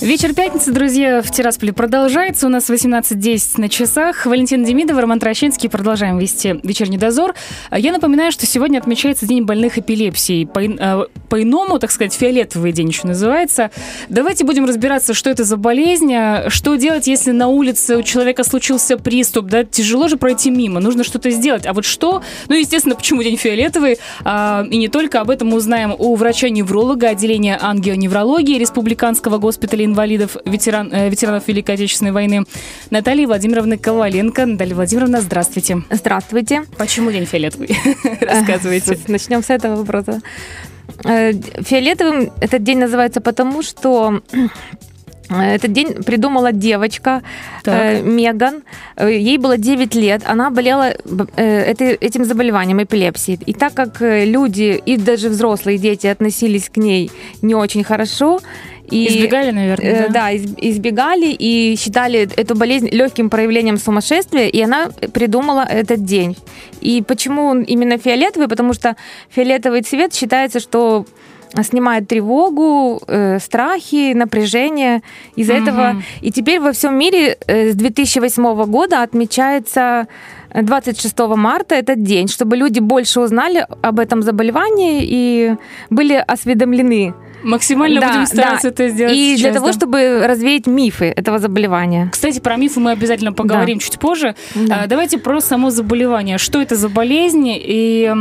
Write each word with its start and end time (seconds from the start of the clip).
Вечер 0.00 0.32
пятницы, 0.32 0.70
друзья, 0.70 1.22
в 1.22 1.30
Тирасполе 1.32 1.72
продолжается. 1.72 2.46
У 2.46 2.50
нас 2.50 2.70
18.10 2.70 3.60
на 3.60 3.68
часах. 3.68 4.26
Валентин 4.26 4.64
Демидов, 4.64 4.96
Роман 4.96 5.18
Трощинский. 5.18 5.68
Продолжаем 5.68 6.18
вести 6.18 6.60
вечерний 6.62 6.98
дозор. 6.98 7.34
Я 7.76 7.90
напоминаю, 7.90 8.30
что 8.30 8.46
сегодня 8.46 8.78
отмечается 8.78 9.26
День 9.26 9.42
больных 9.42 9.76
эпилепсией. 9.76 10.48
Э, 10.78 11.06
по-иному, 11.28 11.80
так 11.80 11.90
сказать, 11.90 12.14
фиолетовый 12.14 12.70
день 12.70 12.88
еще 12.88 13.08
называется. 13.08 13.72
Давайте 14.08 14.44
будем 14.44 14.66
разбираться, 14.66 15.14
что 15.14 15.30
это 15.30 15.42
за 15.42 15.56
болезнь, 15.56 16.14
а 16.14 16.48
что 16.48 16.76
делать, 16.76 17.08
если 17.08 17.32
на 17.32 17.48
улице 17.48 17.96
у 17.96 18.02
человека 18.02 18.44
случился 18.44 18.98
приступ. 18.98 19.46
Да, 19.46 19.64
тяжело 19.64 20.06
же 20.06 20.16
пройти 20.16 20.52
мимо, 20.52 20.78
нужно 20.78 21.02
что-то 21.02 21.30
сделать. 21.30 21.66
А 21.66 21.72
вот 21.72 21.84
что? 21.84 22.22
Ну, 22.48 22.54
естественно, 22.54 22.94
почему 22.94 23.24
день 23.24 23.36
фиолетовый? 23.36 23.98
А, 24.22 24.64
и 24.70 24.76
не 24.76 24.86
только 24.86 25.20
об 25.20 25.28
этом 25.28 25.48
мы 25.48 25.56
узнаем 25.56 25.92
у 25.98 26.14
врача-невролога 26.14 27.08
отделения 27.08 27.58
ангионеврологии 27.60 28.58
Республиканского 28.58 29.38
госпиталя 29.38 29.87
инвалидов, 29.88 30.36
ветеран, 30.44 30.92
э, 30.92 31.08
ветеранов 31.08 31.48
Великой 31.48 31.74
Отечественной 31.74 32.12
войны 32.12 32.44
Натальи 32.90 33.26
Владимировны 33.26 33.78
Коваленко. 33.78 34.46
Наталья 34.46 34.74
Владимировна, 34.74 35.20
здравствуйте. 35.20 35.82
Здравствуйте. 35.90 36.64
Почему 36.76 37.10
день 37.10 37.26
фиолетовый? 37.26 37.76
Рассказывайте. 38.20 38.98
Начнем 39.08 39.42
с 39.42 39.50
этого 39.50 39.76
вопроса. 39.76 40.20
Э, 41.04 41.32
фиолетовым 41.32 42.32
этот 42.40 42.62
день 42.62 42.78
называется 42.78 43.20
потому, 43.20 43.62
что 43.62 44.22
этот 45.30 45.72
день 45.72 46.02
придумала 46.04 46.52
девочка 46.52 47.22
э, 47.64 48.02
Меган. 48.02 48.62
Э, 48.96 49.10
ей 49.10 49.38
было 49.38 49.56
9 49.56 49.94
лет. 49.94 50.22
Она 50.26 50.50
болела 50.50 50.94
э, 51.36 51.72
этим 52.00 52.24
заболеванием, 52.24 52.82
эпилепсией. 52.82 53.38
И 53.46 53.52
так 53.52 53.74
как 53.74 53.96
люди 54.00 54.80
и 54.84 54.96
даже 54.96 55.28
взрослые 55.28 55.78
дети 55.78 56.06
относились 56.06 56.68
к 56.68 56.76
ней 56.76 57.10
не 57.42 57.54
очень 57.54 57.84
хорошо, 57.84 58.40
и, 58.90 59.06
избегали, 59.06 59.50
наверное. 59.50 60.06
Э, 60.06 60.08
да, 60.08 60.34
избегали 60.34 61.26
и 61.38 61.76
считали 61.76 62.28
эту 62.36 62.54
болезнь 62.54 62.88
легким 62.90 63.28
проявлением 63.28 63.76
сумасшествия, 63.76 64.48
и 64.48 64.60
она 64.60 64.88
придумала 65.12 65.66
этот 65.68 66.04
день. 66.04 66.36
И 66.80 67.02
почему 67.06 67.46
он 67.46 67.62
именно 67.62 67.98
фиолетовый? 67.98 68.48
Потому 68.48 68.72
что 68.72 68.96
фиолетовый 69.28 69.82
цвет 69.82 70.14
считается, 70.14 70.60
что 70.60 71.04
снимает 71.62 72.08
тревогу, 72.08 73.00
э, 73.06 73.38
страхи, 73.38 74.12
напряжение 74.12 75.02
из-за 75.36 75.54
угу. 75.54 75.62
этого. 75.62 76.02
И 76.20 76.30
теперь 76.30 76.60
во 76.60 76.72
всем 76.72 76.98
мире 76.98 77.38
э, 77.46 77.70
с 77.72 77.74
2008 77.74 78.64
года 78.64 79.02
отмечается 79.02 80.08
26 80.54 81.18
марта 81.36 81.74
этот 81.74 82.02
день, 82.02 82.28
чтобы 82.28 82.56
люди 82.56 82.80
больше 82.80 83.20
узнали 83.20 83.66
об 83.82 84.00
этом 84.00 84.22
заболевании 84.22 85.02
и 85.02 85.54
были 85.90 86.14
осведомлены. 86.14 87.14
Максимально 87.42 88.00
да, 88.00 88.08
будем 88.08 88.26
стараться 88.26 88.70
да. 88.70 88.84
это 88.84 88.88
сделать. 88.88 89.14
И 89.14 89.36
сейчас, 89.36 89.52
для 89.52 89.52
того, 89.52 89.66
да. 89.66 89.72
чтобы 89.72 90.26
развеять 90.26 90.66
мифы 90.66 91.06
этого 91.06 91.38
заболевания. 91.38 92.08
Кстати, 92.10 92.40
про 92.40 92.56
мифы 92.56 92.80
мы 92.80 92.90
обязательно 92.90 93.32
поговорим 93.32 93.78
да. 93.78 93.84
чуть 93.84 93.98
позже. 93.98 94.34
Да. 94.54 94.82
А, 94.82 94.86
давайте 94.86 95.18
про 95.18 95.40
само 95.40 95.70
заболевание. 95.70 96.38
Что 96.38 96.60
это 96.60 96.74
за 96.74 96.88
болезнь 96.88 97.46
и 97.46 98.12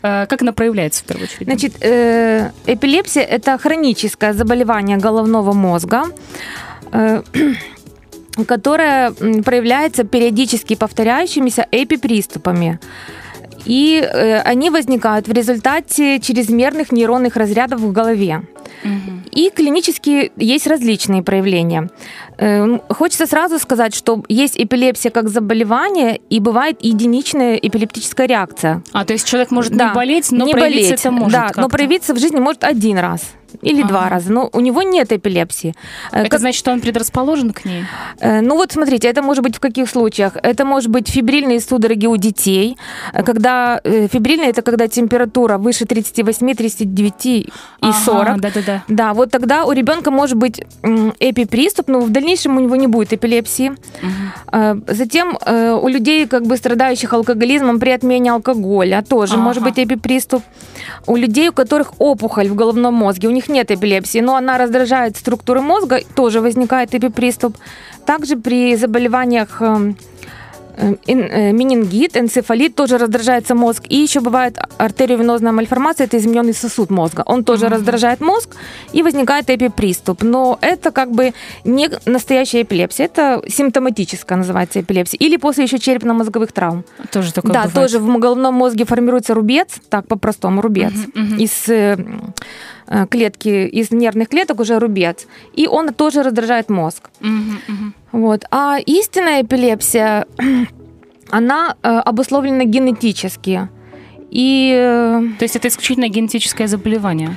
как 0.00 0.42
она 0.42 0.52
проявляется 0.52 1.02
в 1.02 1.06
первую 1.06 1.28
очередь? 1.28 1.46
Значит, 1.46 1.72
э, 1.80 2.50
эпилепсия 2.66 3.22
это 3.22 3.58
хроническое 3.58 4.32
заболевание 4.32 4.96
головного 4.96 5.52
мозга 5.52 6.04
э, 6.92 7.22
которое 8.46 9.10
проявляется 9.42 10.04
периодически 10.04 10.74
повторяющимися 10.74 11.66
эпиприступами 11.70 12.78
и 13.64 14.00
э, 14.00 14.40
они 14.40 14.70
возникают 14.70 15.28
в 15.28 15.32
результате 15.32 16.20
чрезмерных 16.20 16.92
нейронных 16.92 17.36
разрядов 17.36 17.80
в 17.80 17.92
голове. 17.92 18.42
Угу. 18.84 19.30
И 19.32 19.50
клинически 19.50 20.32
есть 20.36 20.66
различные 20.66 21.22
проявления. 21.22 21.90
Э, 22.40 22.78
хочется 22.88 23.26
сразу 23.26 23.58
сказать, 23.58 23.94
что 23.94 24.24
есть 24.28 24.58
эпилепсия 24.58 25.10
как 25.10 25.28
заболевание, 25.28 26.20
и 26.30 26.40
бывает 26.40 26.78
единичная 26.80 27.56
эпилептическая 27.56 28.26
реакция. 28.26 28.82
А, 28.92 29.04
то 29.04 29.12
есть 29.12 29.26
человек 29.26 29.50
может 29.50 29.74
да, 29.74 29.88
не 29.88 29.94
болеть, 29.94 30.32
но 30.32 30.46
не 30.46 30.52
проявиться 30.52 30.90
болеть, 30.90 31.00
это 31.00 31.10
может 31.10 31.32
Да, 31.32 31.50
но 31.56 31.68
проявиться 31.68 32.14
в 32.14 32.18
жизни 32.18 32.40
может 32.40 32.64
один 32.64 32.98
раз 32.98 33.20
или 33.62 33.80
ага. 33.80 33.88
два 33.88 34.08
раза, 34.08 34.32
но 34.32 34.50
у 34.52 34.60
него 34.60 34.82
нет 34.82 35.12
эпилепсии. 35.12 35.74
Э, 36.12 36.20
это 36.20 36.30
как... 36.30 36.40
значит, 36.40 36.58
что 36.58 36.72
он 36.72 36.80
предрасположен 36.80 37.52
к 37.52 37.64
ней? 37.64 37.84
Э, 38.20 38.40
ну 38.40 38.56
вот 38.56 38.72
смотрите, 38.72 39.08
это 39.08 39.22
может 39.22 39.42
быть 39.42 39.56
в 39.56 39.60
каких 39.60 39.88
случаях? 39.88 40.36
Это 40.42 40.64
может 40.64 40.90
быть 40.90 41.08
фибрильные 41.08 41.60
судороги 41.60 42.06
у 42.06 42.16
детей, 42.16 42.76
э, 43.12 43.22
когда 43.22 43.80
фибрильные 43.84 44.50
это 44.50 44.62
когда 44.62 44.88
температура 44.88 45.58
выше 45.58 45.84
38, 45.84 46.54
39 46.54 47.26
и 47.26 47.48
ага, 47.80 47.92
40. 47.92 48.40
Да, 48.40 48.50
да, 48.54 48.60
да. 48.66 48.84
Да, 48.88 49.14
вот 49.14 49.30
тогда 49.30 49.64
у 49.64 49.72
ребенка 49.72 50.10
может 50.10 50.36
быть 50.36 50.60
эпиприступ, 51.20 51.88
но 51.88 52.00
в 52.00 52.10
дальнейшем 52.10 52.56
у 52.56 52.60
него 52.60 52.76
не 52.76 52.86
будет 52.86 53.12
эпилепсии. 53.12 53.70
Угу. 53.70 54.84
Затем 54.88 55.38
у 55.82 55.88
людей, 55.88 56.26
как 56.26 56.46
бы 56.46 56.56
страдающих 56.56 57.12
алкоголизмом 57.12 57.78
при 57.78 57.90
отмене 57.90 58.32
алкоголя, 58.32 59.02
тоже 59.08 59.34
ага. 59.34 59.42
может 59.42 59.62
быть 59.62 59.78
эпиприступ. 59.78 60.42
У 61.06 61.16
людей, 61.16 61.48
у 61.48 61.52
которых 61.52 61.92
опухоль 61.98 62.48
в 62.48 62.54
головном 62.54 62.94
мозге, 62.94 63.28
у 63.28 63.30
них 63.30 63.39
нет 63.48 63.70
эпилепсии, 63.70 64.20
но 64.20 64.36
она 64.36 64.58
раздражает 64.58 65.16
структуры 65.16 65.60
мозга, 65.60 66.00
тоже 66.14 66.40
возникает 66.40 66.94
эпиприступ. 66.94 67.56
Также 68.06 68.36
при 68.36 68.76
заболеваниях 68.76 69.62
эм, 69.62 69.96
э, 70.76 70.94
э, 71.06 71.52
менингит, 71.52 72.16
энцефалит, 72.16 72.74
тоже 72.74 72.98
раздражается 72.98 73.54
мозг. 73.54 73.84
И 73.88 73.96
еще 73.96 74.20
бывает 74.20 74.58
артериовенозная 74.78 75.52
мальформация, 75.52 76.06
это 76.06 76.16
измененный 76.16 76.54
сосуд 76.54 76.90
мозга. 76.90 77.22
Он 77.26 77.44
тоже 77.44 77.66
mm-hmm. 77.66 77.74
раздражает 77.74 78.20
мозг 78.20 78.56
и 78.92 79.02
возникает 79.02 79.50
эпиприступ. 79.50 80.22
Но 80.22 80.58
это 80.60 80.90
как 80.90 81.10
бы 81.10 81.34
не 81.64 81.90
настоящая 82.06 82.62
эпилепсия, 82.62 83.06
это 83.06 83.42
симптоматическая 83.46 84.38
называется 84.38 84.80
эпилепсия. 84.80 85.18
Или 85.18 85.36
после 85.36 85.64
еще 85.64 85.78
черепно-мозговых 85.78 86.52
травм. 86.52 86.84
Тоже 87.12 87.32
такое 87.32 87.52
Да, 87.52 87.64
бывает. 87.64 87.74
тоже 87.74 87.98
в 87.98 88.18
головном 88.18 88.54
мозге 88.54 88.84
формируется 88.84 89.34
рубец, 89.34 89.68
так 89.88 90.08
по-простому 90.08 90.62
рубец, 90.62 90.92
mm-hmm, 90.92 91.12
mm-hmm. 91.14 91.38
из 91.38 91.68
Э, 91.68 91.96
клетки 93.10 93.66
из 93.66 93.90
нервных 93.90 94.28
клеток 94.28 94.60
уже 94.60 94.78
рубец, 94.78 95.26
и 95.54 95.66
он 95.66 95.94
тоже 95.94 96.22
раздражает 96.22 96.70
мозг. 96.70 97.10
Угу, 97.20 97.92
Вот. 98.12 98.44
А 98.50 98.78
истинная 98.84 99.42
эпилепсия, 99.42 100.26
она 101.30 101.76
э, 101.82 101.88
обусловлена 101.88 102.64
генетически. 102.64 103.68
И... 104.30 104.72
Э, 104.74 105.22
То 105.38 105.44
есть 105.44 105.56
это 105.56 105.68
исключительно 105.68 106.08
генетическое 106.08 106.66
заболевание? 106.66 107.36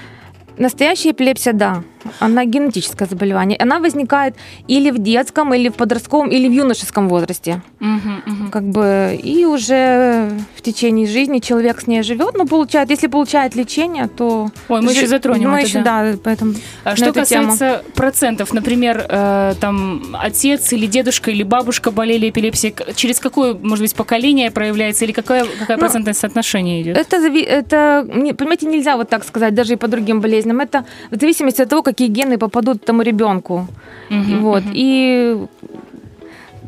Настоящая 0.57 1.11
эпилепсия, 1.11 1.53
да. 1.53 1.83
Она 2.19 2.45
генетическое 2.45 3.07
заболевание. 3.07 3.57
Она 3.57 3.79
возникает 3.79 4.35
или 4.67 4.91
в 4.91 4.99
детском, 4.99 5.53
или 5.53 5.69
в 5.69 5.73
подростковом, 5.73 6.29
или 6.29 6.47
в 6.47 6.51
юношеском 6.51 7.09
возрасте. 7.09 7.61
Угу, 7.79 8.33
угу. 8.33 8.51
Как 8.51 8.63
бы 8.63 9.19
и 9.21 9.45
уже 9.45 10.31
в 10.55 10.61
течение 10.61 11.07
жизни 11.07 11.39
человек 11.39 11.81
с 11.81 11.87
ней 11.87 12.03
живет, 12.03 12.35
но 12.35 12.45
получает, 12.45 12.89
если 12.89 13.07
получает 13.07 13.55
лечение, 13.55 14.07
то... 14.07 14.49
Ой, 14.69 14.81
мы 14.81 14.93
ж... 14.93 14.97
еще 14.97 15.07
затронем 15.07 15.51
мы 15.51 15.59
это, 15.59 15.67
еще, 15.67 15.81
да. 15.81 16.11
да, 16.11 16.17
поэтому 16.23 16.53
а 16.83 16.95
Что 16.95 17.13
касается 17.13 17.81
тему. 17.81 17.93
процентов, 17.95 18.53
например, 18.53 19.05
э, 19.07 19.53
там 19.59 20.15
отец 20.19 20.73
или 20.73 20.85
дедушка 20.85 21.31
или 21.31 21.43
бабушка 21.43 21.91
болели 21.91 22.29
эпилепсией, 22.29 22.75
через 22.95 23.19
какое, 23.19 23.53
может 23.53 23.83
быть, 23.83 23.95
поколение 23.95 24.51
проявляется, 24.51 25.05
или 25.05 25.11
какое, 25.11 25.45
какое 25.59 25.77
ну, 25.77 25.79
процентное 25.79 26.13
соотношение 26.13 26.81
идет? 26.81 26.97
Это, 26.97 27.17
это, 27.17 28.05
понимаете, 28.07 28.65
нельзя 28.67 28.97
вот 28.97 29.09
так 29.09 29.23
сказать, 29.23 29.53
даже 29.53 29.73
и 29.73 29.75
по 29.75 29.87
другим 29.87 30.21
болезням. 30.21 30.59
Это 30.59 30.85
в 31.11 31.19
зависимости 31.19 31.61
от 31.61 31.69
того, 31.69 31.81
какие 31.93 32.09
гены 32.09 32.37
попадут 32.37 32.83
тому 32.85 33.01
ребенку. 33.01 33.67
Угу, 34.09 34.39
вот. 34.39 34.63
Угу. 34.63 34.71
И 34.73 35.45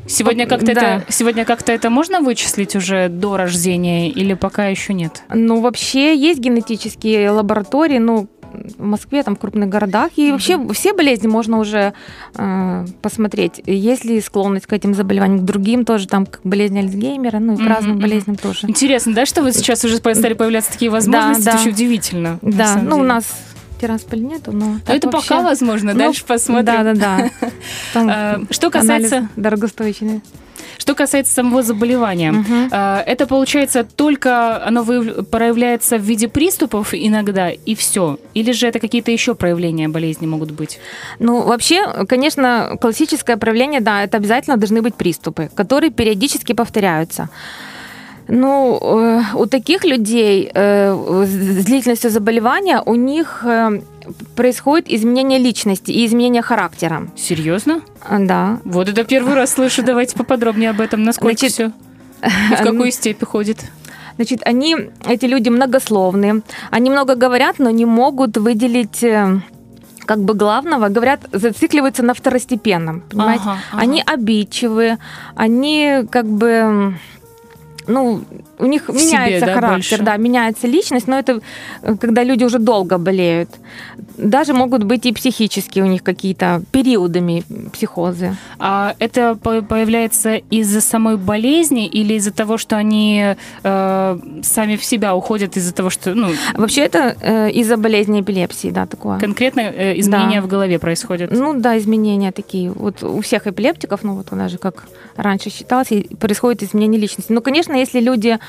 Сегодня 0.08 0.46
как-то 0.46 0.68
да. 0.68 0.98
это 0.98 1.12
сегодня 1.12 1.46
как-то 1.46 1.72
это 1.72 1.90
можно 1.90 2.22
вычислить 2.22 2.76
уже 2.76 3.10
до 3.10 3.38
рождения 3.38 4.10
или 4.10 4.36
пока 4.36 4.68
еще 4.68 4.94
нет? 4.94 5.24
Ну 5.34 5.62
вообще 5.62 6.16
есть 6.16 6.40
генетические 6.40 7.32
лаборатории, 7.32 7.98
ну 7.98 8.28
в 8.78 8.84
Москве, 8.84 9.24
там 9.24 9.36
в 9.36 9.40
крупных 9.40 9.70
городах. 9.70 10.12
И 10.16 10.30
mm 10.30 10.32
вообще 10.32 10.74
все 10.74 10.94
болезни 10.94 11.28
можно 11.28 11.60
уже 11.60 11.94
э, 12.36 12.86
посмотреть. 13.02 13.62
Есть 13.66 14.06
ли 14.06 14.22
склонность 14.22 14.66
к 14.66 14.74
этим 14.74 14.94
заболеваниям, 14.94 15.40
к 15.40 15.44
другим 15.44 15.86
тоже, 15.86 16.08
там, 16.08 16.26
как 16.26 16.42
болезнь 16.44 16.80
Альцгеймера, 16.80 17.40
ну 17.40 17.54
и 17.54 17.58
к 17.58 17.62
mm 17.62 17.68
разным 17.68 18.00
болезням 18.00 18.36
тоже. 18.36 18.60
Интересно, 18.68 19.14
да, 19.14 19.26
что 19.26 19.42
вот 19.42 19.56
сейчас 19.56 19.84
уже 19.84 19.98
стали 19.98 20.34
появляться 20.34 20.72
такие 20.72 20.92
возможности? 20.92 21.44
Да, 21.44 21.52
да. 21.52 21.58
Это 21.58 21.62
очень 21.62 21.72
удивительно. 21.72 22.40
Да, 22.42 22.76
ну 22.76 22.92
деле. 22.92 23.02
у 23.02 23.04
нас 23.04 23.26
Тирасполь 23.80 24.22
нету, 24.22 24.52
но... 24.52 24.78
но 24.88 24.94
это 24.94 25.10
вообще... 25.10 25.30
пока 25.30 25.42
возможно, 25.42 25.94
ну, 25.94 26.00
дальше 26.00 26.26
посмотрим. 26.26 26.66
Да, 26.66 26.94
да, 26.94 27.30
да. 27.94 28.40
Что 28.50 28.70
касается... 28.70 29.30
Дорогостоящий. 29.36 30.22
Что 30.78 30.94
касается 30.94 31.34
самого 31.34 31.64
заболевания, 31.64 32.34
э, 32.72 33.04
это 33.12 33.28
получается 33.28 33.84
только 33.84 34.64
оно 34.66 34.84
проявляется 34.84 35.98
в 35.98 36.02
виде 36.02 36.28
приступов 36.28 36.94
иногда 36.94 37.50
и 37.50 37.76
все, 37.76 38.20
или 38.34 38.52
же 38.52 38.68
это 38.68 38.80
какие-то 38.80 39.12
еще 39.12 39.36
проявления 39.36 39.88
болезни 39.88 40.28
могут 40.28 40.52
быть? 40.52 40.80
Ну, 41.20 41.42
вообще, 41.44 42.06
конечно, 42.08 42.78
классическое 42.80 43.38
проявление, 43.38 43.82
да, 43.82 44.04
это 44.04 44.18
обязательно 44.18 44.58
должны 44.58 44.82
быть 44.82 44.96
приступы, 44.96 45.50
которые 45.56 45.92
периодически 45.92 46.54
повторяются. 46.54 47.30
Ну, 48.28 48.80
э, 48.82 49.22
у 49.36 49.46
таких 49.46 49.84
людей 49.84 50.50
э, 50.54 51.26
с 51.26 51.66
длительностью 51.66 52.10
заболевания 52.10 52.82
у 52.86 52.96
них 52.96 53.44
э, 53.44 53.82
происходит 54.36 54.90
изменение 54.90 55.40
личности 55.40 55.92
и 55.92 56.06
изменение 56.06 56.42
характера. 56.42 57.08
Серьезно? 57.16 57.82
А, 58.02 58.20
Да. 58.20 58.60
Вот 58.66 58.90
это 58.90 59.04
первый 59.04 59.36
раз 59.36 59.54
слышу. 59.54 59.84
Давайте 59.84 60.16
поподробнее 60.16 60.72
об 60.72 60.82
этом. 60.82 61.04
Насколько 61.04 61.38
Значит, 61.38 61.54
все? 61.54 61.72
В 62.60 62.64
какой 62.64 62.92
степи 62.92 63.26
ходит? 63.26 63.58
Значит, 64.16 64.42
они, 64.46 64.76
эти 65.06 65.26
люди 65.26 65.50
многословные, 65.50 66.42
они 66.72 66.90
много 66.90 67.16
говорят, 67.16 67.60
но 67.60 67.70
не 67.70 67.86
могут 67.86 68.38
выделить 68.38 69.04
э, 69.04 69.42
как 70.06 70.20
бы 70.20 70.34
главного, 70.34 70.88
говорят, 70.88 71.22
зацикливаются 71.32 72.04
на 72.04 72.14
второстепенном, 72.14 73.02
понимаете? 73.02 73.44
Ага, 73.44 73.60
ага. 73.72 73.82
Они 73.82 74.04
обидчивые, 74.06 75.00
они 75.36 76.06
как 76.10 76.26
бы, 76.28 76.98
ну, 77.88 78.22
у 78.60 78.66
них 78.66 78.88
В 78.90 78.98
себе, 78.98 79.06
меняется 79.18 79.46
да, 79.46 79.54
характер, 79.54 79.98
больше? 79.98 80.04
да, 80.04 80.18
меняется 80.18 80.68
личность, 80.68 81.08
но 81.08 81.18
это 81.20 81.42
э, 81.82 81.96
когда 81.98 82.24
люди 82.24 82.44
уже 82.44 82.60
долго 82.60 82.98
болеют. 82.98 83.50
Даже 84.18 84.54
могут 84.54 84.84
быть 84.84 85.06
и 85.06 85.12
психические 85.14 85.84
у 85.84 85.88
них 85.88 86.04
какие-то 86.04 86.62
периодами 86.72 87.44
психозы. 87.74 88.36
А 88.60 88.96
это 89.00 89.36
по- 89.36 89.62
появляется 89.62 90.36
из-за 90.36 90.82
самой 90.82 91.18
болезни 91.18 91.86
или 91.88 92.14
из-за 92.16 92.32
того, 92.32 92.58
что 92.58 92.78
они 92.78 93.36
э, 93.64 94.20
сами 94.44 94.76
в 94.76 94.84
себя 94.86 95.16
уходят 95.16 95.58
из-за 95.58 95.74
того, 95.74 95.90
что 95.90 96.14
ну, 96.16 96.30
Вообще 96.54 96.82
это 96.82 97.16
э, 97.22 97.52
из-за 97.52 97.78
болезни 97.78 98.22
эпилепсии, 98.22 98.70
да, 98.72 98.86
такое. 98.86 99.20
конкретно 99.20 99.62
э, 99.62 100.00
изменения 100.00 100.42
Да. 100.42 100.48
в 100.48 100.48
голове 100.48 100.80
происходят? 100.80 101.32
Ну 101.32 101.54
да, 101.60 101.78
изменения 101.78 102.32
такие. 102.32 102.72
Вот 102.72 103.04
у 103.04 103.20
всех 103.22 103.48
эпилептиков, 103.48 104.04
ну 104.04 104.16
вот 104.16 104.28
она 104.32 104.48
же 104.50 104.58
как 104.58 104.86
раньше 105.18 105.50
считалось, 105.50 105.88
происходит 106.20 106.64
изменение 106.64 107.00
личности. 107.00 107.32
Ну, 107.32 107.42
конечно, 107.42 107.74
если 107.78 108.00
люди 108.02 108.40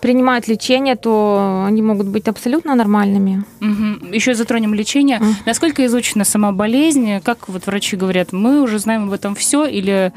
принимают 0.00 0.48
лечение, 0.48 0.96
то 0.96 1.64
они 1.66 1.82
могут 1.82 2.06
быть 2.06 2.28
абсолютно 2.28 2.74
нормальными. 2.74 3.44
Мгм. 3.60 4.12
Еще 4.12 4.34
затронем 4.34 4.74
лечение. 4.74 5.18
Мгм. 5.18 5.36
Насколько 5.46 5.84
изучена 5.86 6.24
сама 6.24 6.52
болезнь? 6.52 7.20
Как 7.22 7.48
вот 7.48 7.66
врачи 7.66 7.96
говорят, 7.96 8.32
мы 8.32 8.62
уже 8.62 8.78
знаем 8.78 9.04
об 9.04 9.12
этом 9.12 9.34
все 9.34 9.66
или 9.66 10.12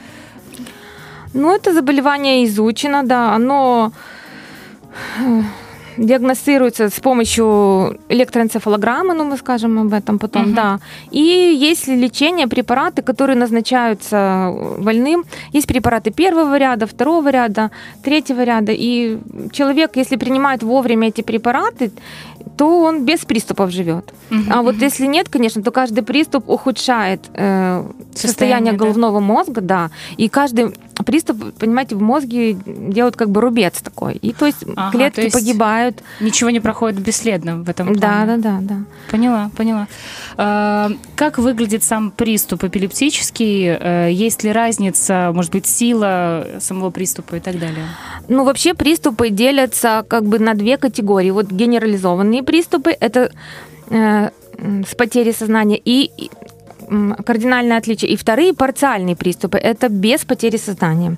Ну, 1.34 1.54
это 1.56 1.74
заболевание 1.74 2.46
изучено, 2.46 3.04
да, 3.04 3.36
оно 3.36 3.92
э, 5.20 5.42
диагностируется 5.98 6.90
с 6.90 7.00
помощью 7.00 7.98
электроэнцефалограммы, 8.10 9.14
ну, 9.14 9.24
мы 9.26 9.38
скажем 9.38 9.80
об 9.80 9.94
этом 9.94 10.20
потом, 10.20 10.42
Мгм. 10.44 10.54
да. 10.56 10.80
И 11.12 11.20
есть 11.20 11.88
лечение, 11.88 12.48
препараты, 12.48 13.02
которые 13.02 13.38
назначаются 13.38 14.54
больным. 14.80 15.24
Есть 15.54 15.68
препараты 15.68 16.12
первого 16.12 16.58
ряда, 16.58 16.86
второго 16.86 17.30
ряда, 17.32 17.70
третьего 18.04 18.44
ряда. 18.44 18.72
И 18.76 19.18
человек, 19.52 19.98
если 19.98 20.18
принимает 20.18 20.64
вовремя 20.64 21.08
эти 21.08 21.22
препараты, 21.22 21.92
то 22.58 22.84
он 22.84 23.06
без 23.06 23.20
приступов 23.26 23.72
живет. 23.72 24.14
Мгм, 24.30 24.52
А 24.54 24.62
вот 24.62 24.76
если 24.76 25.08
нет, 25.08 25.28
конечно, 25.30 25.64
то 25.64 25.72
каждый 25.72 26.04
приступ 26.04 26.50
ухудшает 26.50 27.20
э, 27.34 27.84
Состояние, 28.14 28.28
состояние 28.28 28.74
да. 28.74 28.78
головного 28.80 29.20
мозга, 29.20 29.62
да. 29.62 29.90
И 30.18 30.28
каждый 30.30 30.66
приступ, 31.06 31.38
понимаете, 31.60 31.96
в 31.96 32.02
мозге 32.02 32.54
делают 32.66 33.16
как 33.16 33.30
бы 33.30 33.42
рубец 33.42 33.82
такой. 33.82 34.14
И 34.22 34.34
то 34.34 34.46
есть 34.46 34.64
Ага, 34.76 34.92
клетки 34.92 35.16
то 35.16 35.22
есть 35.22 35.34
погибают. 35.36 35.83
Ничего 36.20 36.50
не 36.50 36.60
проходит 36.60 37.00
бесследно 37.00 37.58
в 37.64 37.70
этом 37.70 37.88
плане? 37.88 38.00
Да, 38.00 38.26
да, 38.26 38.38
да, 38.38 38.58
да. 38.62 38.76
Поняла, 39.12 39.50
поняла. 39.58 39.88
А, 40.38 40.92
Как 41.16 41.38
выглядит 41.38 41.84
сам 41.84 42.12
приступ 42.12 42.64
эпилептический? 42.64 43.78
Э, 43.80 44.10
Есть 44.12 44.44
ли 44.44 44.52
разница, 44.52 45.32
может 45.34 45.52
быть, 45.52 45.66
сила 45.66 46.48
самого 46.60 46.92
приступа 46.92 47.36
и 47.36 47.40
так 47.40 47.60
далее? 47.60 47.86
Ну, 48.28 48.44
вообще 48.44 48.74
приступы 48.74 49.30
делятся 49.30 50.06
как 50.08 50.26
бы 50.26 50.40
на 50.40 50.54
две 50.54 50.78
категории. 50.78 51.32
Вот 51.32 51.48
генерализованные 51.52 52.44
приступы– 52.44 52.96
это 53.00 53.32
э, 53.90 54.30
с 54.60 54.96
потерей 54.96 55.34
сознания 55.34 55.80
и 55.84 56.12
кардинальное 57.26 57.78
отличие. 57.78 58.12
И 58.12 58.16
вторые 58.16 58.54
парциальные 58.54 59.16
приступы– 59.16 59.58
это 59.64 59.90
без 59.90 60.26
потери 60.26 60.58
сознания. 60.58 61.18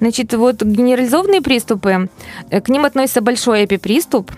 Значит, 0.00 0.34
вот 0.34 0.62
генерализованные 0.62 1.40
приступы, 1.40 2.08
э, 2.50 2.60
к 2.60 2.68
ним 2.68 2.84
относится 2.84 3.20
большой 3.20 3.64
эпиприступ. 3.64 4.30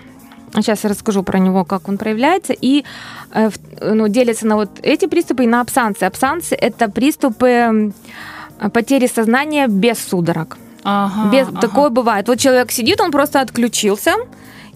Сейчас 0.55 0.83
я 0.83 0.89
расскажу 0.89 1.23
про 1.23 1.39
него, 1.39 1.65
как 1.65 1.89
он 1.89 1.97
проявляется. 1.97 2.53
И 2.53 2.83
э, 3.31 3.49
ну, 3.81 4.07
делится 4.07 4.47
на 4.47 4.55
вот 4.55 4.69
эти 4.83 5.07
приступы 5.07 5.43
и 5.43 5.47
на 5.47 5.61
абсанцы. 5.61 6.03
Абсанцы– 6.03 6.55
это 6.61 6.89
приступы 6.89 7.91
потери 8.73 9.07
сознания 9.07 9.67
без 9.67 9.97
судорог. 9.97 10.57
Ага, 10.83 11.29
Без, 11.31 11.47
ага. 11.47 11.61
Такое 11.61 11.89
бывает. 11.89 12.27
Вот 12.27 12.39
человек 12.39 12.71
сидит, 12.71 13.01
он 13.01 13.11
просто 13.11 13.41
отключился, 13.41 14.15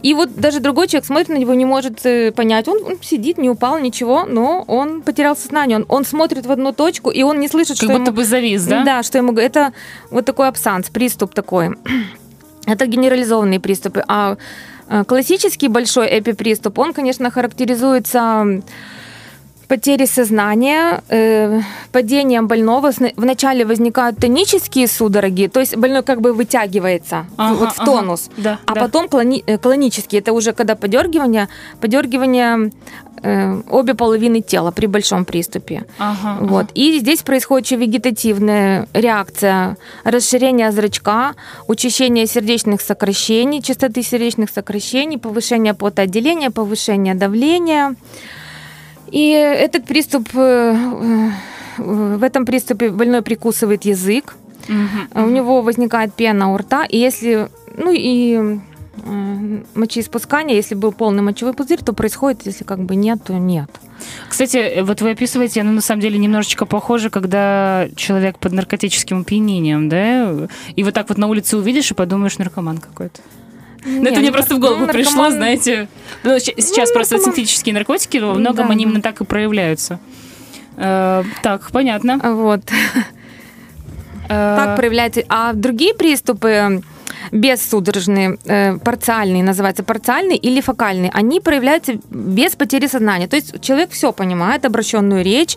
и 0.04 0.14
вот 0.14 0.36
даже 0.36 0.60
другой 0.60 0.88
человек 0.88 1.06
смотрит 1.06 1.30
на 1.30 1.38
него, 1.38 1.54
не 1.54 1.66
может 1.66 2.06
э, 2.06 2.32
понять. 2.32 2.68
Он, 2.68 2.84
он 2.84 2.98
сидит, 3.02 3.38
не 3.38 3.50
упал, 3.50 3.80
ничего, 3.80 4.26
но 4.26 4.64
он 4.68 5.02
потерял 5.02 5.36
сознание. 5.36 5.78
Он, 5.78 5.86
он 5.90 6.06
смотрит 6.06 6.46
в 6.46 6.52
одну 6.52 6.72
точку, 6.72 7.10
и 7.10 7.24
он 7.24 7.40
не 7.40 7.48
слышит, 7.48 7.80
Как 7.80 7.86
что 7.86 7.88
будто 7.88 8.12
ему... 8.12 8.18
бы 8.18 8.24
завис, 8.24 8.64
да? 8.66 8.84
Да, 8.84 9.04
что 9.04 9.18
ему... 9.18 9.34
Это 9.34 9.74
вот 10.12 10.26
такой 10.26 10.48
абсанс, 10.48 10.90
приступ 10.90 11.34
такой. 11.34 11.76
Это 12.68 12.86
генерализованные 12.86 13.60
приступы. 13.60 14.04
А 14.08 14.38
э, 14.88 15.04
классический 15.04 15.68
большой 15.68 16.20
эпиприступ, 16.20 16.78
он, 16.78 16.94
конечно, 16.94 17.32
характеризуется 17.32 18.62
м, 19.70 19.78
потерей 19.78 20.08
сознания, 20.08 21.02
э, 21.10 21.62
падением 21.92 22.48
больного. 22.48 22.92
Вначале 23.18 23.66
возникают 23.66 24.18
тонические 24.18 24.88
судороги, 24.88 25.48
то 25.48 25.60
есть 25.60 25.76
больной 25.78 26.04
как 26.04 26.22
бы 26.22 26.34
вытягивается 26.34 27.26
Ага, 27.38 27.56
вот 27.60 27.70
в 27.74 27.80
ага. 27.82 27.86
тонус. 27.86 28.30
Да, 28.38 28.60
А 28.66 28.74
да. 28.74 28.82
потом 28.82 29.06
клони- 29.08 29.44
э, 29.48 29.58
клонические, 29.58 30.22
это 30.22 30.34
уже 30.34 30.54
когда 30.54 30.76
подергивание, 30.76 31.48
подергивание 31.82 32.72
э, 33.24 33.62
обе 33.72 33.94
половины 33.96 34.42
тела 34.42 34.72
при 34.72 34.86
большом 34.88 35.26
приступе. 35.26 35.84
Ага, 35.98 36.38
Вот. 36.42 36.68
И 36.76 37.00
здесь 37.00 37.24
происходит 37.24 37.66
еще 37.66 37.76
вегетативная 37.78 38.88
реакция, 38.94 39.76
расширение 40.04 40.72
зрачка, 40.72 41.34
учащение 41.68 42.28
сердечных 42.28 42.80
сокращений, 42.82 43.62
частоты 43.62 44.04
сердечных 44.04 44.52
сокращений, 44.52 45.18
повышение 45.18 45.74
потоотделения, 45.74 46.52
повышение 46.52 47.16
давления. 47.16 47.96
И 49.12 49.30
этот 49.30 49.86
приступ, 49.86 50.30
э, 50.34 50.76
э, 50.76 51.30
в 51.78 52.24
этом 52.24 52.46
приступе 52.46 52.90
больной 52.90 53.22
прикусывает 53.22 53.86
язык, 53.86 54.36
а 55.14 55.24
у 55.24 55.30
него 55.30 55.62
возникает 55.62 56.14
пена 56.14 56.52
у 56.52 56.58
рта, 56.58 56.84
и 56.86 56.98
если, 56.98 57.50
ну 57.78 57.92
и 57.94 58.60
э, 59.06 59.60
мочеиспускание, 59.76 60.58
если 60.58 60.76
был 60.76 60.92
полный 60.92 61.24
мочевой 61.24 61.54
пузырь, 61.54 61.82
то 61.84 61.94
происходит, 61.94 62.46
если 62.46 62.64
как 62.64 62.80
бы 62.80 62.96
нет, 62.96 63.24
то 63.24 63.34
нет. 63.34 63.70
Кстати, 64.28 64.82
вот 64.82 65.02
вы 65.02 65.12
описываете, 65.12 65.62
оно 65.62 65.72
на 65.72 65.82
самом 65.82 66.02
деле 66.02 66.20
немножечко 66.20 66.66
похоже, 66.66 67.10
когда 67.10 67.88
человек 67.96 68.38
под 68.40 68.52
наркотическим 68.54 69.22
опьянением, 69.22 69.90
да? 69.90 70.48
И 70.76 70.84
вот 70.84 70.94
так 70.94 71.10
вот 71.10 71.18
на 71.18 71.28
улице 71.28 71.58
увидишь 71.58 71.92
и 71.92 71.94
подумаешь, 71.94 72.38
наркоман 72.38 72.78
какой-то. 72.78 73.22
Ну, 73.86 74.02
это 74.02 74.12
Не, 74.12 74.18
мне 74.18 74.28
ну, 74.28 74.34
просто 74.34 74.56
в 74.56 74.60
ну, 74.60 74.68
голову 74.68 74.88
пришло, 74.88 75.30
знаете. 75.30 75.88
Ну, 76.24 76.40
сейчас 76.40 76.90
Ну, 76.90 76.94
просто 76.94 77.16
наркоман- 77.16 77.24
синтетические 77.24 77.74
наркотики, 77.74 78.18
во 78.18 78.34
многом 78.34 78.68
Да, 78.68 78.72
они 78.74 78.86
да. 78.86 78.90
именно 78.90 79.02
так 79.02 79.22
и 79.22 79.26
проявляются. 79.26 80.00
Э, 80.78 81.24
так, 81.44 81.72
понятно. 81.72 82.20
Вот. 82.24 82.62
Э, 84.30 84.56
Так 84.58 84.76
проявляется. 84.76 85.22
А 85.30 85.54
другие 85.54 85.94
приступы 85.94 86.82
бессудорожные, 87.32 88.38
э, 88.46 88.78
парциальные, 88.78 89.44
называются 89.44 89.84
парциальные 89.84 90.38
или 90.38 90.62
фокальные, 90.62 91.12
они 91.14 91.40
проявляются 91.40 91.94
без 92.10 92.56
потери 92.56 92.88
сознания. 92.88 93.28
То 93.28 93.38
есть 93.38 93.62
человек 93.62 93.92
все 93.92 94.12
понимает, 94.12 94.66
обращенную 94.66 95.24
речь, 95.24 95.56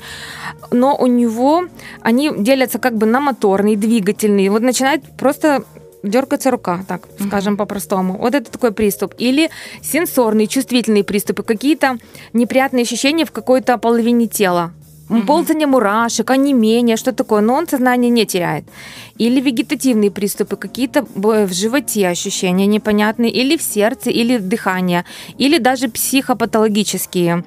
но 0.71 0.97
у 0.97 1.07
него 1.07 1.65
они 2.03 2.31
делятся 2.39 2.79
как 2.79 2.97
бы 2.97 3.07
на 3.07 3.21
моторные, 3.21 3.77
двигательные. 3.77 4.51
Вот 4.51 4.63
начинает 4.63 5.03
просто 5.17 5.65
дергаться 6.03 6.51
рука, 6.51 6.85
так 6.89 7.09
скажем 7.19 7.57
по-простому. 7.57 8.17
Вот 8.19 8.35
это 8.35 8.51
такой 8.51 8.73
приступ. 8.73 9.15
Или 9.19 9.51
сенсорные, 9.83 10.47
чувствительные 10.47 11.05
приступы, 11.05 11.43
какие-то 11.43 11.99
неприятные 12.33 12.83
ощущения 12.83 13.25
в 13.25 13.33
какой-то 13.33 13.79
половине 13.79 14.27
тела. 14.27 14.73
Мгм. 15.11 15.27
Ползание 15.27 15.67
мурашек, 15.67 16.31
онемение, 16.31 16.97
что 16.97 17.13
такое, 17.13 17.41
но 17.41 17.55
он 17.55 17.67
сознание 17.67 18.11
не 18.11 18.25
теряет. 18.27 18.65
Или 19.19 19.41
вегетативные 19.41 20.11
приступы, 20.11 20.57
какие-то 20.57 21.05
в 21.17 21.53
животе 21.53 22.09
ощущения 22.09 22.67
непонятные, 22.67 23.33
или 23.33 23.57
в 23.57 23.63
сердце, 23.63 24.11
или 24.11 24.39
дыхание, 24.39 25.05
или 25.37 25.59
даже 25.59 25.89
психопатологические 25.89 27.45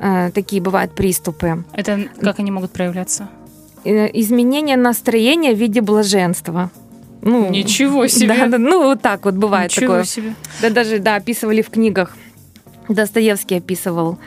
э, 0.00 0.30
такие 0.30 0.62
бывают 0.62 0.94
приступы. 0.94 1.64
Это 1.74 2.08
как 2.22 2.38
они 2.38 2.50
могут 2.50 2.70
проявляться? 2.70 3.28
Э, 3.84 4.08
изменение 4.14 4.76
настроения 4.76 5.54
в 5.54 5.58
виде 5.58 5.82
блаженства. 5.82 6.70
Ну, 7.22 7.50
Ничего 7.50 8.06
себе. 8.08 8.34
Да, 8.36 8.46
да, 8.46 8.58
ну, 8.58 8.82
вот 8.82 9.00
так 9.00 9.24
вот 9.24 9.34
бывает 9.34 9.70
Ничего 9.70 9.86
такое. 9.86 10.04
себе. 10.04 10.34
Да, 10.60 10.70
даже, 10.70 10.98
да, 10.98 11.16
описывали 11.16 11.62
в 11.62 11.70
книгах. 11.70 12.16
Достоевский 12.88 13.56
описывал, 13.56 14.18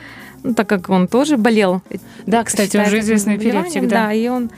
ну, 0.42 0.54
так 0.54 0.66
как 0.68 0.88
он 0.88 1.06
тоже 1.06 1.36
болел. 1.36 1.82
Да, 2.24 2.42
кстати, 2.42 2.76
он 2.76 2.84
же 2.84 3.00
считается 3.00 3.06
известный 3.06 3.36
эпилептик, 3.36 3.82
да. 3.82 4.06
Да, 4.06 4.12
и 4.14 4.28
он, 4.28 4.50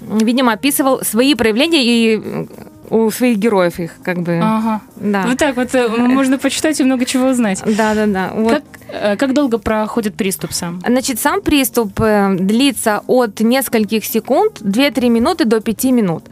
видимо, 0.00 0.52
описывал 0.52 1.00
свои 1.02 1.34
проявления 1.34 1.82
и 1.82 2.46
у 2.90 3.10
своих 3.10 3.38
героев 3.38 3.78
их, 3.80 3.92
как 4.02 4.20
бы, 4.22 4.40
Ага. 4.42 4.80
да. 4.96 5.24
Вот 5.26 5.38
так 5.38 5.56
вот 5.56 5.74
э, 5.74 5.88
можно 5.88 6.38
почитать 6.38 6.80
и 6.80 6.84
много 6.84 7.04
чего 7.04 7.28
узнать. 7.28 7.62
Да, 7.64 7.94
да, 7.94 8.06
да. 8.06 8.30
Вот. 8.34 8.50
Как, 8.52 8.62
э, 8.88 9.16
как 9.16 9.34
долго 9.34 9.58
проходит 9.58 10.14
приступ 10.14 10.52
сам? 10.52 10.80
Значит, 10.86 11.20
сам 11.20 11.40
приступ 11.42 12.00
э, 12.00 12.34
длится 12.38 13.02
от 13.06 13.40
нескольких 13.40 14.04
секунд, 14.04 14.60
2-3 14.60 15.08
минуты 15.10 15.44
до 15.44 15.60
5 15.60 15.84
минут. 15.84 16.24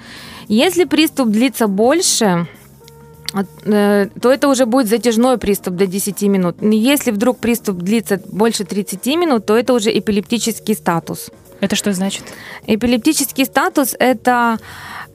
Если 0.48 0.84
приступ 0.84 1.28
длится 1.28 1.66
больше, 1.66 2.46
э, 3.64 4.08
то 4.20 4.32
это 4.32 4.48
уже 4.48 4.66
будет 4.66 4.88
затяжной 4.88 5.38
приступ 5.38 5.74
до 5.74 5.86
10 5.86 6.22
минут. 6.22 6.56
Если 6.60 7.10
вдруг 7.10 7.38
приступ 7.38 7.78
длится 7.78 8.20
больше 8.30 8.64
30 8.64 9.06
минут, 9.16 9.46
то 9.46 9.56
это 9.56 9.72
уже 9.72 9.96
эпилептический 9.96 10.74
статус. 10.74 11.30
Это 11.60 11.74
что 11.74 11.92
значит? 11.92 12.24
Эпилептический 12.66 13.44
статус– 13.44 13.96
это 13.98 14.58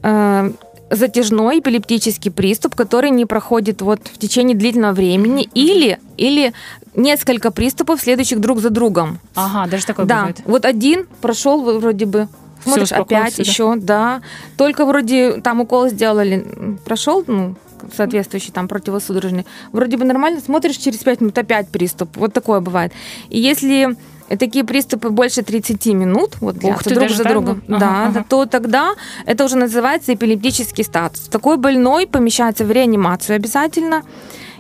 э, 0.04 0.52
затяжной 0.92 1.60
эпилептический 1.60 2.32
приступ, 2.32 2.76
который 2.76 3.12
не 3.12 3.26
проходит 3.26 3.82
вот 3.82 4.02
в 4.08 4.18
течение 4.18 4.56
длительного 4.58 4.94
времени 4.94 5.50
или, 5.54 6.00
или 6.18 6.54
несколько 6.96 7.52
приступов, 7.52 8.02
следующих 8.02 8.40
друг 8.40 8.60
за 8.60 8.70
другом. 8.70 9.20
Ага, 9.36 9.70
даже 9.70 9.86
такое 9.86 10.06
да, 10.06 10.20
бывает. 10.20 10.42
вот 10.46 10.66
один 10.66 11.08
прошел 11.22 11.80
вроде 11.80 12.06
бы. 12.06 12.28
Смотришь, 12.64 12.92
успокоился, 12.92 13.24
опять 13.24 13.38
да? 13.38 13.44
еще, 13.44 13.76
да. 13.76 14.22
Только 14.58 14.86
вроде 14.86 15.42
там 15.42 15.62
укол 15.62 15.90
сделали, 15.90 16.78
прошел, 16.86 17.24
ну, 17.28 17.56
соответствующий 17.96 18.52
там 18.52 18.68
противосудорожный. 18.68 19.46
Вроде 19.72 19.98
бы 19.98 20.06
нормально, 20.06 20.42
смотришь, 20.42 20.78
через 20.78 21.00
5 21.00 21.22
минут 21.22 21.38
опять 21.38 21.70
приступ. 21.70 22.16
Вот 22.18 22.34
такое 22.34 22.60
бывает. 22.60 22.92
И 23.30 23.40
если 23.40 23.96
такие 24.38 24.64
приступы 24.64 25.10
больше 25.10 25.42
30 25.42 25.86
минут, 25.88 26.38
вот 26.42 26.58
длятся 26.58 26.90
ты, 26.90 26.96
друг 26.96 27.10
за 27.10 27.24
другом? 27.24 27.64
Ага, 27.68 27.80
да, 27.80 28.08
ага. 28.08 28.26
то 28.28 28.46
тогда 28.46 28.94
это 29.26 29.46
уже 29.46 29.58
называется 29.58 30.14
эпилептический 30.14 30.84
статус. 30.84 31.22
Такой 31.22 31.58
больной 31.58 32.08
помещается 32.08 32.66
в 32.66 32.72
реанимацию 32.72 33.36
обязательно, 33.36 34.04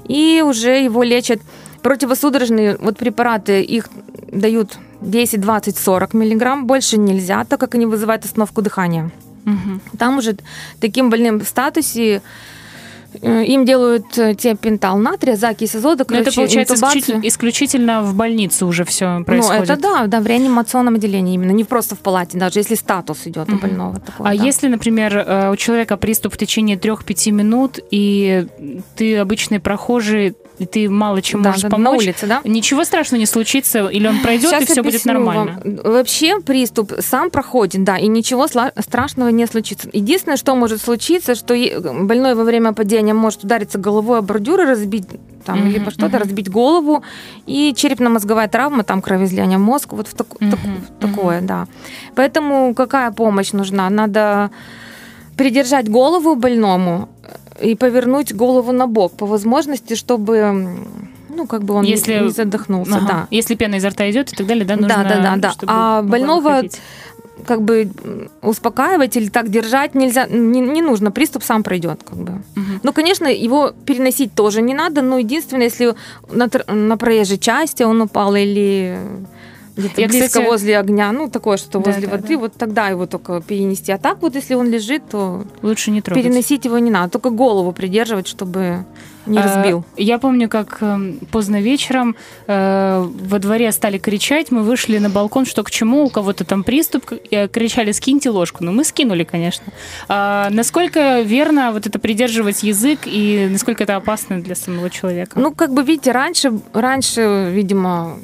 и 0.07 0.43
уже 0.45 0.83
его 0.83 1.03
лечат 1.03 1.41
противосудорожные 1.81 2.77
вот 2.79 2.97
препараты, 2.97 3.61
их 3.61 3.89
дают 4.31 4.77
10, 5.01 5.41
20, 5.41 5.77
40 5.77 6.13
миллиграмм, 6.13 6.65
больше 6.67 6.97
нельзя, 6.97 7.43
так 7.45 7.59
как 7.59 7.75
они 7.75 7.85
вызывают 7.85 8.25
остановку 8.25 8.61
дыхания. 8.61 9.11
Мгм. 9.45 9.81
Там 9.97 10.17
уже 10.19 10.35
таким 10.79 11.09
больным 11.09 11.39
в 11.39 11.47
статусе 11.47 12.21
э, 13.21 13.43
им 13.45 13.65
делают 13.65 14.15
э, 14.19 14.35
тиопентал 14.35 14.97
натрия, 14.99 15.35
закись 15.35 15.73
азота, 15.75 16.05
Но 16.07 16.15
Ну, 16.15 16.21
это 16.21 16.31
короче, 16.31 16.35
получается 16.41 16.75
интубацию. 16.75 17.19
исключительно, 17.27 18.03
в 18.03 18.13
больнице 18.15 18.65
уже 18.65 18.85
все 18.85 19.23
происходит. 19.25 19.67
Ну, 19.67 19.73
это 19.73 19.81
да, 19.81 20.07
да, 20.07 20.19
в 20.21 20.27
реанимационном 20.27 20.95
отделении 20.95 21.33
именно, 21.33 21.51
не 21.51 21.63
просто 21.63 21.95
в 21.95 21.99
палате, 21.99 22.37
даже 22.37 22.59
если 22.59 22.75
статус 22.75 23.25
идет 23.25 23.49
у 23.51 23.57
больного. 23.57 23.99
такого, 23.99 24.29
А 24.29 24.37
да. 24.37 24.43
если, 24.43 24.67
например, 24.67 25.17
э, 25.17 25.51
у 25.51 25.55
человека 25.55 25.97
приступ 25.97 26.33
в 26.35 26.37
течение 26.37 26.77
3-5 26.77 27.31
минут, 27.31 27.79
и 27.89 28.45
ты 28.95 29.17
обычный 29.17 29.59
прохожий, 29.59 30.35
и 30.61 30.65
ты 30.65 30.89
мало 30.89 31.21
чем 31.21 31.41
да, 31.41 31.49
можешь 31.49 31.63
да, 31.63 31.69
на 31.69 31.71
помочь, 31.75 31.99
улице, 32.03 32.27
да? 32.27 32.41
ничего 32.43 32.83
страшного 32.83 33.19
не 33.19 33.25
случится, 33.25 33.87
или 33.87 34.07
он 34.07 34.19
пройдет, 34.21 34.49
Сейчас 34.51 34.63
и 34.63 34.65
все 34.65 34.83
будет 34.83 35.05
нормально. 35.05 35.61
вам. 35.63 35.93
Вообще 35.93 36.39
приступ 36.39 36.93
сам 36.99 37.29
проходит, 37.31 37.83
да, 37.83 37.97
и 37.97 38.07
ничего 38.07 38.47
страшного 38.47 39.29
не 39.29 39.45
случится. 39.47 39.89
Единственное, 39.93 40.37
что 40.37 40.55
может 40.55 40.81
случиться, 40.81 41.35
что 41.35 41.55
больной 42.03 42.35
во 42.35 42.43
время 42.43 42.73
падения 42.73 43.13
может 43.13 43.43
удариться 43.43 43.77
головой 43.77 44.19
об 44.19 44.25
бордюр 44.25 44.61
и 44.61 44.65
разбить 44.65 45.07
там, 45.45 45.59
Мгм, 45.61 45.69
либо 45.71 45.89
что-то, 45.91 46.09
мгм. 46.09 46.19
разбить 46.19 46.49
голову, 46.51 47.03
и 47.47 47.73
черепно-мозговая 47.75 48.47
травма, 48.47 48.83
там 48.83 49.01
кровоизлияние 49.01 49.57
в 49.57 49.61
мозг, 49.61 49.93
вот 49.93 50.07
в 50.07 50.13
таку- 50.13 50.37
Мгм, 50.39 50.51
таку- 50.51 50.67
мгм. 50.67 50.81
такое, 50.99 51.41
да. 51.41 51.67
Поэтому 52.15 52.75
какая 52.75 53.11
помощь 53.11 53.51
нужна? 53.51 53.89
Надо 53.89 54.51
придержать 55.37 55.89
голову 55.89 56.35
больному 56.35 57.09
и 57.59 57.75
повернуть 57.75 58.33
голову 58.33 58.71
на 58.71 58.87
бок 58.87 59.13
по 59.13 59.25
возможности, 59.25 59.95
чтобы 59.95 60.67
ну, 61.29 61.47
как 61.47 61.63
бы 61.63 61.73
он 61.75 61.83
не- 61.85 61.91
Если- 61.91 62.19
не 62.19 62.29
задохнулся. 62.29 62.97
Ага. 62.97 63.07
Да. 63.07 63.27
Если 63.31 63.55
пена 63.55 63.75
изо 63.75 63.89
рта 63.89 64.09
идет 64.11 64.31
и 64.33 64.35
так 64.35 64.45
далее, 64.47 64.65
да, 64.65 64.75
нужно, 64.75 64.89
Да, 64.89 65.03
да, 65.03 65.21
да, 65.21 65.35
да. 65.37 65.53
А 65.67 66.01
больного 66.01 66.49
выходить. 66.49 66.79
как 67.45 67.61
бы 67.61 67.89
успокаивать 68.41 69.17
или 69.17 69.29
так 69.29 69.49
держать 69.49 69.95
нельзя, 69.95 70.27
не, 70.27 70.59
не 70.59 70.81
нужно, 70.81 71.11
приступ 71.11 71.43
сам 71.43 71.63
пройдет, 71.63 72.01
как 72.03 72.17
бы. 72.17 72.31
Мгм. 72.55 72.81
Ну, 72.83 72.93
конечно, 72.93 73.27
его 73.27 73.71
переносить 73.85 74.33
тоже 74.35 74.61
не 74.61 74.73
надо, 74.73 75.01
но 75.01 75.17
единственное, 75.19 75.65
если 75.65 75.95
на, 76.31 76.49
на 76.67 76.97
проезжей 76.97 77.37
части 77.37 77.83
он 77.83 78.01
упал 78.01 78.35
или 78.35 78.97
где-то 79.81 80.01
Я, 80.01 80.07
близко 80.07 80.27
кстати- 80.27 80.45
возле 80.45 80.79
огня, 80.79 81.11
ну, 81.11 81.29
такое, 81.29 81.57
что 81.57 81.79
Да, 81.79 81.91
возле 81.91 82.07
да, 82.07 82.15
воды, 82.15 82.35
да. 82.35 82.37
вот 82.39 82.53
тогда 82.53 82.87
его 82.87 83.05
только 83.05 83.41
перенести. 83.41 83.91
А 83.91 83.97
так 83.97 84.21
вот, 84.21 84.35
если 84.35 84.55
он 84.55 84.69
лежит, 84.69 85.03
то 85.09 85.43
Лучше 85.61 85.91
не 85.91 86.01
трогать. 86.01 86.23
переносить 86.23 86.65
его 86.65 86.79
не 86.79 86.89
надо, 86.91 87.09
только 87.11 87.29
голову 87.29 87.71
придерживать, 87.73 88.27
чтобы 88.27 88.85
не 89.27 89.37
А, 89.37 89.43
разбил. 89.43 89.83
Я 89.97 90.17
помню, 90.17 90.49
как 90.49 90.77
эм, 90.81 91.19
поздно 91.31 91.61
вечером 91.61 92.15
э, 92.47 93.03
во 93.29 93.37
дворе 93.39 93.71
стали 93.71 93.99
кричать, 93.99 94.49
мы 94.51 94.63
вышли 94.63 94.97
на 94.97 95.09
балкон, 95.11 95.45
что 95.45 95.63
к 95.63 95.69
чему, 95.69 96.05
у 96.05 96.09
кого-то 96.09 96.43
там 96.43 96.63
приступ, 96.63 97.11
и 97.11 97.47
кричали, 97.47 97.91
скиньте 97.91 98.31
ложку. 98.31 98.63
Ну, 98.63 98.71
мы 98.71 98.83
скинули, 98.83 99.23
конечно. 99.23 99.65
А 100.07 100.49
насколько 100.49 101.21
верно 101.21 101.71
вот 101.71 101.85
это 101.85 101.99
придерживать 101.99 102.63
язык, 102.63 103.01
и 103.05 103.47
насколько 103.51 103.83
это 103.83 103.95
опасно 103.95 104.41
для 104.41 104.55
самого 104.55 104.89
человека? 104.89 105.39
Ну, 105.39 105.53
как 105.53 105.71
бы, 105.73 105.83
видите, 105.83 106.11
раньше, 106.11 106.53
раньше, 106.73 107.51
видимо, 107.53 108.17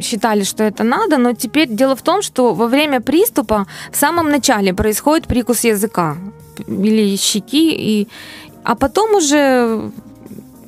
считали, 0.00 0.44
что 0.44 0.64
это 0.64 0.84
надо, 0.84 1.18
но 1.18 1.32
теперь 1.32 1.68
дело 1.68 1.94
в 1.94 2.02
том, 2.02 2.22
что 2.22 2.54
во 2.54 2.66
время 2.66 3.00
приступа 3.00 3.66
в 3.92 3.96
самом 3.96 4.30
начале 4.30 4.72
происходит 4.72 5.26
прикус 5.26 5.64
языка 5.64 6.16
или 6.68 7.16
щеки, 7.16 7.72
и, 7.72 8.08
а 8.64 8.74
потом 8.74 9.14
уже 9.14 9.90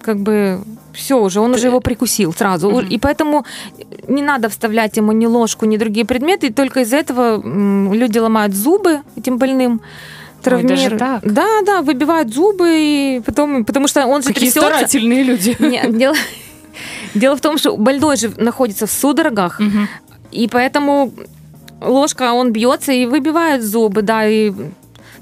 как 0.00 0.18
бы 0.18 0.61
все 0.92 1.21
уже, 1.21 1.40
он 1.40 1.54
уже 1.54 1.66
его 1.66 1.80
прикусил 1.80 2.33
сразу. 2.33 2.71
Мгм. 2.71 2.88
И 2.88 2.99
поэтому 2.99 3.45
не 4.09 4.23
надо 4.23 4.49
вставлять 4.49 4.97
ему 4.97 5.12
ни 5.12 5.26
ложку, 5.26 5.66
ни 5.66 5.76
другие 5.76 6.06
предметы, 6.06 6.47
и 6.47 6.52
только 6.52 6.80
из-за 6.80 6.97
этого 6.97 7.42
люди 7.95 8.18
ломают 8.18 8.54
зубы 8.54 9.00
этим 9.16 9.38
больным. 9.38 9.80
Травмируют. 10.42 10.80
даже 10.85 10.99
так? 10.99 11.33
Да, 11.33 11.47
да, 11.66 11.83
выбивают 11.83 12.33
зубы, 12.33 12.68
и 12.71 13.23
потом, 13.26 13.64
потому 13.64 13.88
что 13.88 14.06
он 14.06 14.23
же 14.23 14.28
Какие 14.28 14.50
трясется. 14.50 14.68
старательные 14.68 15.25
люди. 15.25 15.56
Не, 15.59 15.90
дело, 15.90 16.14
дело 17.19 17.37
в 17.37 17.41
том, 17.41 17.59
что 17.59 17.77
больной 17.77 18.17
же 18.17 18.33
находится 18.37 18.87
в 18.87 18.91
судорогах, 18.91 19.61
и 20.33 20.49
поэтому 20.49 21.13
ложка, 21.81 22.33
он 22.33 22.53
бьется 22.53 22.93
и 22.93 23.07
выбивает 23.07 23.63
зубы, 23.63 24.03
да, 24.03 24.27
и 24.27 24.53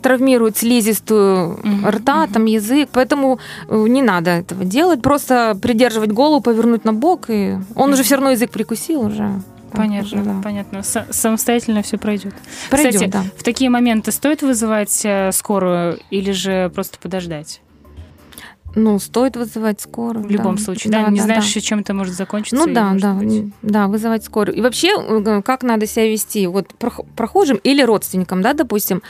травмирует 0.03 0.57
слизистую 0.59 1.59
Мгм, 1.63 1.89
рта, 1.89 2.27
там 2.27 2.45
язык, 2.45 2.91
поэтому 2.93 3.39
э, 3.69 3.87
не 3.89 4.03
надо 4.03 4.33
этого 4.33 4.65
делать, 4.65 5.01
просто 5.01 5.59
придерживать 5.63 6.13
голову, 6.13 6.43
повернуть 6.43 6.85
на 6.85 6.93
бок, 6.93 7.27
и 7.31 7.57
он 7.75 7.93
уже 7.95 8.03
все 8.03 8.17
равно 8.17 8.31
язык 8.33 8.51
прикусил 8.51 9.01
уже. 9.01 9.41
Понятно, 9.73 10.07
уже, 10.07 10.17
да. 10.29 10.35
понятно. 10.45 10.79
Са- 10.79 11.11
самостоятельно 11.11 11.83
все 11.83 11.97
пройдет. 11.97 12.35
Пройдет, 12.71 12.93
Кстати, 12.95 13.11
да. 13.11 13.25
в 13.37 13.43
такие 13.43 13.71
моменты 13.71 14.13
стоит 14.13 14.43
вызывать 14.43 15.01
э, 15.05 15.33
скорую 15.33 15.99
или 16.11 16.33
же 16.33 16.71
просто 16.75 16.99
подождать? 16.99 17.61
Ну, 18.75 18.99
стоит 18.99 19.37
вызывать 19.37 19.81
скорую. 19.81 20.27
В 20.27 20.31
любом 20.31 20.57
да. 20.57 20.63
случае, 20.63 20.93
да, 20.93 21.09
не 21.09 21.21
знаешь, 21.21 21.45
чем 21.45 21.81
это 21.81 21.95
может 21.95 22.15
закончиться. 22.15 22.57
Ну 22.57 22.73
да, 22.73 22.93
да, 22.95 23.15
быть, 23.15 23.53
да, 23.63 23.87
вызывать 23.89 24.25
скорую. 24.25 24.57
И 24.57 24.61
вообще, 24.61 24.93
э, 24.99 25.43
как 25.43 25.63
надо 25.63 25.87
себя 25.87 26.11
вести? 26.11 26.47
Вот 26.47 26.73
прох- 26.79 27.07
прохожим 27.17 27.59
или 27.59 27.83
родственникам, 27.83 28.43
да, 28.43 28.53
допустим, 28.53 29.03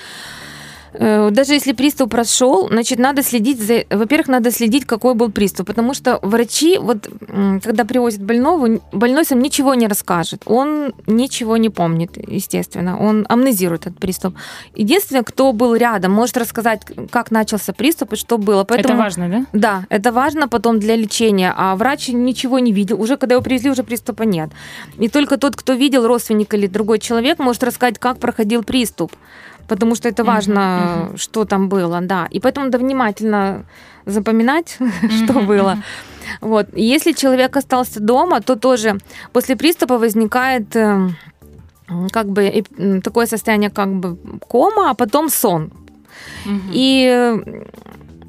даже 0.98 1.54
если 1.54 1.72
приступ 1.72 2.10
прошел, 2.10 2.68
значит, 2.68 2.98
надо 2.98 3.22
следить 3.22 3.60
за... 3.60 3.84
Во-первых, 3.90 4.28
надо 4.28 4.50
следить, 4.50 4.84
какой 4.84 5.14
был 5.14 5.30
приступ, 5.30 5.66
потому 5.66 5.94
что 5.94 6.18
врачи, 6.22 6.78
вот, 6.78 7.08
когда 7.62 7.84
привозят 7.84 8.22
больного, 8.22 8.80
больной 8.92 9.24
сам 9.24 9.40
ничего 9.40 9.74
не 9.74 9.88
расскажет. 9.88 10.42
Он 10.46 10.94
ничего 11.06 11.56
не 11.56 11.68
помнит, 11.68 12.16
естественно. 12.16 12.98
Он 12.98 13.26
амнезирует 13.28 13.86
этот 13.86 13.98
приступ. 13.98 14.34
Единственное, 14.74 15.24
кто 15.24 15.52
был 15.52 15.74
рядом, 15.74 16.12
может 16.12 16.36
рассказать, 16.36 16.82
как 17.10 17.30
начался 17.30 17.72
приступ 17.72 18.12
и 18.12 18.16
что 18.16 18.38
было. 18.38 18.64
Поэтому... 18.64 18.94
Это 18.94 19.02
важно, 19.02 19.28
да? 19.28 19.46
Да, 19.52 19.86
это 19.88 20.12
важно 20.12 20.48
потом 20.48 20.78
для 20.78 20.96
лечения, 20.96 21.52
а 21.56 21.74
врач 21.76 22.08
ничего 22.08 22.58
не 22.58 22.72
видел. 22.72 23.00
Уже 23.00 23.16
когда 23.16 23.34
его 23.34 23.42
привезли, 23.42 23.70
уже 23.70 23.82
приступа 23.82 24.22
нет. 24.22 24.50
И 24.98 25.08
только 25.08 25.36
тот, 25.38 25.56
кто 25.56 25.72
видел, 25.72 26.06
родственник 26.06 26.54
или 26.54 26.66
другой 26.66 26.98
человек, 26.98 27.38
может 27.38 27.64
рассказать, 27.64 27.98
как 27.98 28.18
проходил 28.18 28.62
приступ. 28.62 29.12
Потому 29.68 29.94
что 29.94 30.08
это 30.08 30.24
важно, 30.24 31.12
что 31.16 31.44
там 31.44 31.68
было, 31.68 32.00
да. 32.00 32.28
И 32.30 32.40
поэтому 32.40 32.66
надо 32.66 32.78
внимательно 32.78 33.64
запоминать, 34.06 34.78
что 35.24 35.32
Мгм, 35.32 35.46
было. 35.46 35.76
Вот. 36.40 36.66
И 36.74 36.82
Если 36.82 37.12
человек 37.12 37.56
остался 37.56 38.00
дома, 38.00 38.40
то 38.40 38.56
тоже 38.56 38.98
после 39.32 39.56
приступа 39.56 39.98
возникает 39.98 40.76
э, 40.76 41.08
как 42.12 42.26
бы 42.26 42.64
такое 43.02 43.26
состояние, 43.26 43.70
как 43.70 43.88
бы 43.88 44.16
кома, 44.48 44.90
а 44.90 44.94
потом 44.94 45.28
сон. 45.30 45.70
И 46.72 47.06
э, 47.10 47.64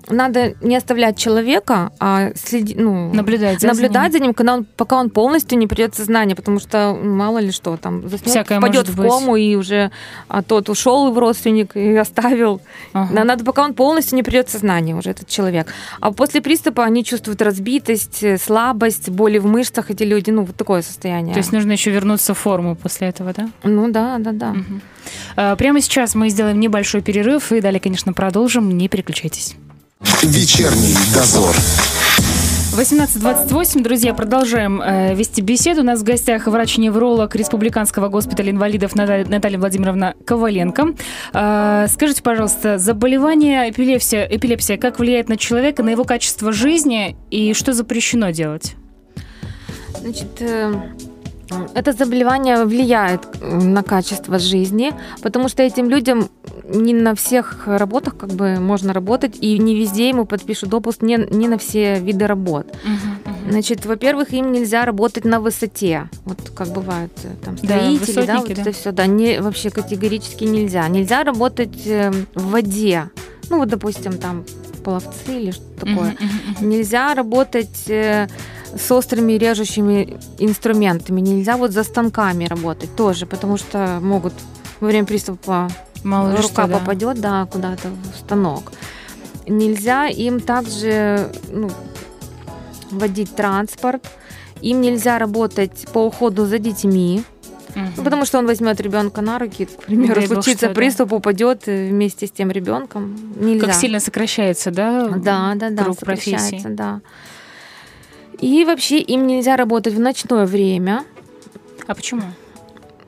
надо 0.09 0.53
не 0.61 0.75
оставлять 0.75 1.17
человека, 1.17 1.91
а 1.99 2.31
следи, 2.35 2.75
ну, 2.75 3.13
Наблюдать 3.13 3.61
за 3.61 3.67
наблюдать 3.67 4.11
ним. 4.11 4.11
за 4.11 4.19
ним, 4.19 4.33
когда 4.33 4.53
он, 4.55 4.65
пока 4.77 4.99
он 4.99 5.09
полностью 5.09 5.57
не 5.57 5.67
придет 5.67 5.93
в 5.93 5.97
сознание, 5.97 6.35
потому 6.35 6.59
что 6.59 6.97
мало 7.01 7.39
ли 7.39 7.51
что 7.51 7.77
там 7.77 8.07
заснет, 8.07 8.29
Всякое 8.29 8.59
впадет 8.59 8.87
в 8.89 8.97
быть. 8.97 9.09
кому 9.09 9.35
и 9.35 9.55
уже 9.55 9.91
а 10.27 10.41
тот 10.41 10.69
ушел 10.69 11.11
в 11.11 11.17
родственник 11.17 11.75
и 11.75 11.95
оставил. 11.95 12.61
Ага. 12.93 13.23
Надо, 13.23 13.43
пока 13.43 13.63
он 13.63 13.73
полностью 13.73 14.15
не 14.15 14.23
придет 14.23 14.49
в 14.49 14.51
сознание 14.51 14.95
уже 14.95 15.11
этот 15.11 15.27
человек. 15.27 15.67
А 15.99 16.11
после 16.11 16.41
приступа 16.41 16.83
они 16.83 17.03
чувствуют 17.03 17.41
разбитость, 17.41 18.23
э, 18.23 18.37
слабость, 18.37 19.09
боли 19.09 19.37
в 19.37 19.45
мышцах 19.45 19.91
эти 19.91 20.03
люди, 20.03 20.29
ну 20.31 20.43
вот 20.43 20.55
такое 20.55 20.81
состояние. 20.81 21.33
То 21.33 21.39
есть 21.39 21.51
нужно 21.51 21.71
еще 21.71 21.91
вернуться 21.91 22.33
в 22.33 22.37
форму 22.37 22.75
после 22.75 23.07
этого, 23.09 23.33
да? 23.33 23.49
ну 23.63 23.89
да, 23.91 24.17
да, 24.19 24.31
да. 24.31 24.55
А, 25.35 25.55
Прямо 25.55 25.81
сейчас 25.81 26.15
мы 26.15 26.29
сделаем 26.29 26.59
небольшой 26.59 27.01
перерыв 27.01 27.51
и 27.51 27.61
далее, 27.61 27.79
конечно, 27.79 28.13
продолжим. 28.13 28.69
Не 28.77 28.87
переключайтесь. 28.89 29.55
Вечерний 30.01 30.93
дозор. 31.13 31.55
18.28, 32.77 33.81
друзья, 33.81 34.13
продолжаем 34.13 34.81
э, 34.81 35.15
вести 35.15 35.39
беседу. 35.41 35.81
У 35.81 35.83
нас 35.85 36.01
в 36.01 36.03
гостях 36.03 36.47
врач-невролог 36.47 37.33
Республиканского 37.33 38.09
госпиталя 38.09 38.51
инвалидов 38.51 38.93
Ната- 38.95 39.25
Наталья 39.29 39.57
Владимировна 39.57 40.13
Коваленко. 40.25 40.95
Э, 41.33 41.87
скажите, 41.89 42.21
пожалуйста, 42.21 42.77
заболевание 42.77 43.69
эпилепсия, 43.71 44.25
эпилепсия 44.29 44.77
как 44.77 44.99
влияет 44.99 45.29
на 45.29 45.37
человека, 45.37 45.81
на 45.81 45.91
его 45.91 46.03
качество 46.03 46.51
жизни 46.51 47.15
и 47.31 47.53
что 47.53 47.71
запрещено 47.71 48.31
делать? 48.31 48.75
Значит, 50.01 50.41
э, 50.41 50.73
это 51.73 51.93
заболевание 51.93 52.65
влияет 52.65 53.21
э, 53.39 53.55
на 53.55 53.83
качество 53.83 54.39
жизни, 54.39 54.93
потому 55.21 55.47
что 55.47 55.63
этим 55.63 55.89
людям 55.89 56.29
не 56.63 56.93
на 56.93 57.15
всех 57.15 57.67
работах 57.67 58.17
как 58.17 58.31
бы 58.31 58.59
можно 58.59 58.93
работать, 58.93 59.37
и 59.39 59.57
не 59.59 59.75
везде 59.75 60.09
ему 60.09 60.25
подпишут 60.25 60.69
допуск 60.69 61.01
не, 61.01 61.17
не 61.29 61.47
на 61.47 61.57
все 61.57 61.99
виды 61.99 62.27
работ. 62.27 62.67
Значит, 63.49 63.85
во-первых, 63.85 64.33
им 64.33 64.51
нельзя 64.51 64.85
работать 64.85 65.25
на 65.25 65.39
высоте. 65.39 66.09
Вот 66.25 66.39
как 66.55 66.69
бывает 66.69 67.11
э, 67.23 67.29
там 67.43 67.55
Да, 67.61 67.77
строители, 67.77 68.25
да, 68.25 68.37
высотники, 68.39 68.47
вот 68.47 68.55
да. 68.55 68.61
это 68.61 68.71
все, 68.71 68.91
да, 68.91 69.05
не, 69.05 69.39
вообще 69.39 69.69
категорически 69.69 70.45
нельзя. 70.45 70.87
Нельзя 70.87 71.23
работать 71.23 71.85
э, 71.85 72.11
в 72.33 72.49
воде. 72.49 73.09
Ну, 73.49 73.59
вот, 73.59 73.69
допустим, 73.69 74.17
там 74.17 74.45
пловцы 74.83 75.39
или 75.39 75.51
что-то 75.51 75.85
такое. 75.85 76.11
Мгм, 76.19 76.29
мгм. 76.59 76.69
Нельзя 76.69 77.13
работать 77.13 77.87
э, 77.87 78.27
с 78.75 78.91
острыми 78.91 79.33
режущими 79.33 80.17
инструментами, 80.39 81.21
нельзя 81.21 81.57
вот 81.57 81.71
за 81.71 81.83
станками 81.83 82.45
работать 82.45 82.95
тоже, 82.95 83.25
потому 83.25 83.57
что 83.57 83.99
могут 84.01 84.33
во 84.79 84.87
время 84.87 85.05
приступа 85.05 85.69
Мало 86.05 86.31
рука 86.37 86.43
что, 86.43 86.67
да. 86.67 86.79
попадет, 86.79 87.19
да, 87.19 87.47
куда-то 87.51 87.89
в 87.89 88.17
станок. 88.19 88.71
Нельзя 89.47 90.07
им 90.07 90.39
также 90.39 91.31
ну, 91.51 91.71
водить 92.91 93.35
транспорт, 93.35 94.07
им 94.61 94.81
нельзя 94.81 95.17
работать 95.17 95.87
по 95.91 96.05
уходу 96.05 96.45
за 96.45 96.59
детьми, 96.59 97.23
ну, 97.75 98.03
потому 98.03 98.25
что 98.25 98.37
он 98.37 98.45
возьмет 98.45 98.79
ребенка 98.79 99.21
на 99.21 99.39
руки, 99.39 99.65
к 99.65 99.83
примеру, 99.83 100.15
Дай 100.15 100.27
бог, 100.27 100.35
случится 100.35 100.67
да. 100.67 100.73
приступ, 100.73 101.11
упадет 101.11 101.63
э, 101.67 101.89
вместе 101.89 102.27
с 102.27 102.31
тем 102.31 102.51
ребенком. 102.51 103.17
Нельзя. 103.35 103.65
Как 103.65 103.75
сильно 103.75 103.99
сокращается, 103.99 104.71
да? 104.71 105.09
Да, 105.09 105.53
да, 105.55 105.69
да, 105.71 105.83
круг 105.83 105.99
сокращается, 105.99 106.69
да. 106.69 107.01
И 108.39 108.63
вообще 108.63 108.99
им 108.99 109.27
нельзя 109.27 109.57
работать 109.57 109.93
в 109.93 109.99
ночное 109.99 110.45
время, 110.45 111.03
А 111.87 111.95
почему? 111.95 112.21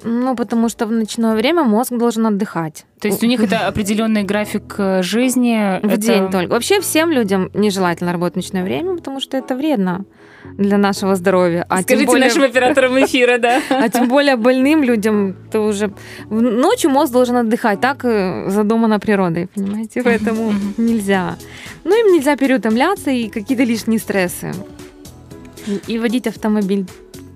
Ну, 0.03 0.35
потому 0.35 0.69
что 0.69 0.85
в 0.85 0.91
ночное 0.91 1.35
время 1.35 1.63
мозг 1.63 1.91
должен 1.91 2.25
отдыхать. 2.25 2.85
То 2.99 3.07
есть 3.07 3.23
у 3.23 3.27
них 3.27 3.41
это 3.43 3.67
определенный 3.67 4.23
график 4.23 4.75
э, 4.77 5.01
жизни. 5.03 5.79
В 5.83 5.87
это- 5.93 5.97
день 5.97 6.29
только. 6.31 6.49
Вообще 6.51 6.79
всем 6.81 7.11
людям 7.11 7.49
нежелательно 7.53 8.11
работать 8.11 8.33
в 8.33 8.37
ночное 8.37 8.63
время, 8.63 8.95
потому 8.95 9.19
что 9.19 9.37
это 9.37 9.55
вредно 9.55 10.05
для 10.57 10.77
нашего 10.77 11.15
здоровья. 11.15 11.65
А 11.69 11.81
Скажите 11.81 12.05
более- 12.07 12.27
нашим 12.27 12.43
операторам 12.43 12.97
эфира, 13.03 13.37
да. 13.37 13.61
А 13.69 13.89
тем 13.89 14.07
более 14.07 14.35
больным 14.37 14.83
людям, 14.83 15.35
то 15.51 15.61
уже 15.61 15.91
ночью 16.29 16.89
мозг 16.89 17.11
должен 17.11 17.35
отдыхать, 17.35 17.81
так 17.81 18.05
э, 18.05 18.49
задумано 18.49 18.99
природой, 18.99 19.47
понимаете, 19.47 20.03
поэтому 20.03 20.53
нельзя. 20.77 21.35
Ну, 21.83 21.91
им 22.07 22.13
нельзя 22.13 22.35
переутомляться 22.37 23.11
и 23.11 23.27
какие-то 23.29 23.63
лишние 23.63 23.99
стрессы. 23.99 24.53
И 25.87 25.99
водить 25.99 26.27
автомобиль 26.27 26.85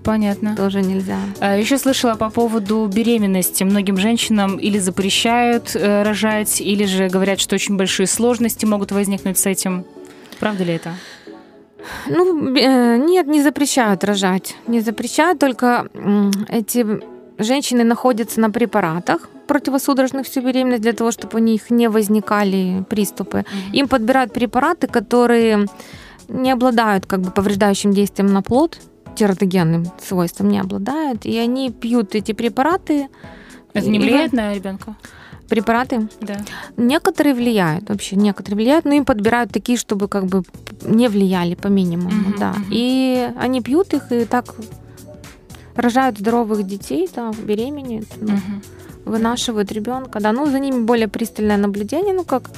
Понятно. 0.04 0.56
тоже 0.56 0.82
нельзя. 0.82 1.18
А, 1.40 1.56
Еще 1.56 1.78
слышала 1.78 2.14
по 2.14 2.30
поводу 2.30 2.86
беременности. 2.92 3.64
Многим 3.64 3.96
женщинам 3.96 4.56
или 4.56 4.78
запрещают 4.78 5.74
э, 5.74 6.02
рожать, 6.02 6.60
или 6.60 6.84
же 6.84 7.08
говорят, 7.08 7.40
что 7.40 7.54
очень 7.54 7.76
большие 7.76 8.06
сложности 8.06 8.66
могут 8.66 8.92
возникнуть 8.92 9.38
с 9.38 9.46
этим. 9.46 9.84
Правда 10.40 10.64
ли 10.64 10.74
это? 10.74 10.94
Ну, 12.08 12.54
э, 12.56 12.96
нет, 12.96 13.26
не 13.26 13.42
запрещают 13.42 14.04
рожать. 14.04 14.56
Не 14.66 14.80
запрещают, 14.80 15.38
только 15.38 15.88
эти 16.48 16.86
женщины 17.38 17.84
находятся 17.84 18.40
на 18.40 18.50
препаратах 18.50 19.28
противосудорожных 19.46 20.26
всю 20.26 20.40
беременность 20.40 20.82
для 20.82 20.92
того, 20.92 21.10
чтобы 21.10 21.38
у 21.38 21.42
них 21.42 21.70
не 21.70 21.88
возникали 21.88 22.84
приступы. 22.88 23.44
Им 23.72 23.88
подбирают 23.88 24.32
препараты, 24.32 24.86
которые 24.86 25.66
не 26.28 26.50
обладают 26.52 27.06
как 27.06 27.20
бы 27.20 27.30
повреждающим 27.30 27.92
действием 27.92 28.32
на 28.32 28.42
плод, 28.42 28.78
тератогенным 29.14 29.86
свойством 30.02 30.48
не 30.48 30.58
обладают, 30.60 31.26
и 31.26 31.36
они 31.38 31.70
пьют 31.70 32.14
эти 32.14 32.32
препараты. 32.32 33.08
Это 33.74 33.88
не 33.88 33.98
И- 33.98 34.02
влияет 34.02 34.32
на 34.32 34.54
ребенка? 34.54 34.96
Препараты 35.48 36.08
Да. 36.20 36.36
некоторые 36.78 37.34
влияют, 37.34 37.88
вообще 37.90 38.16
некоторые 38.16 38.56
влияют, 38.56 38.84
но 38.86 38.92
им 38.94 39.04
подбирают 39.04 39.52
такие, 39.52 39.76
чтобы 39.76 40.08
как 40.08 40.24
бы 40.26 40.42
не 40.84 41.08
влияли 41.08 41.54
по 41.54 41.68
минимуму, 41.68 42.30
Мгм, 42.30 42.38
да. 42.38 42.54
И 42.70 43.28
они 43.38 43.60
пьют 43.60 43.92
их 43.92 44.10
и 44.12 44.24
так 44.24 44.54
рожают 45.76 46.18
здоровых 46.18 46.66
детей, 46.66 47.08
да, 47.14 47.32
беременеют, 47.42 48.08
ну, 48.20 48.32
Мгм. 48.34 48.62
вынашивают 49.04 49.72
ребенка, 49.72 50.20
да. 50.20 50.32
Ну, 50.32 50.46
за 50.46 50.58
ними 50.58 50.84
более 50.84 51.08
пристальное 51.08 51.56
наблюдение, 51.56 52.14
ну 52.14 52.24
как 52.24 52.50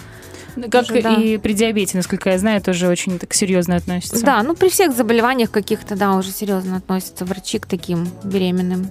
Как 0.55 0.87
Тоже, 0.87 1.03
да. 1.03 1.14
и 1.14 1.37
при 1.38 1.53
диабете, 1.53 1.97
насколько 1.97 2.31
я 2.31 2.38
знаю, 2.38 2.62
тоже 2.62 2.88
очень 2.88 3.19
так 3.19 3.35
серьезно 3.35 3.77
относятся. 3.77 4.25
Да, 4.25 4.43
ну 4.43 4.55
при 4.55 4.69
всех 4.69 4.95
заболеваниях 4.95 5.51
каких-то, 5.51 5.97
да, 5.97 6.14
уже 6.14 6.31
серьезно 6.31 6.77
относятся 6.77 7.25
врачи 7.25 7.59
к 7.59 7.67
таким 7.67 8.09
беременным. 8.23 8.88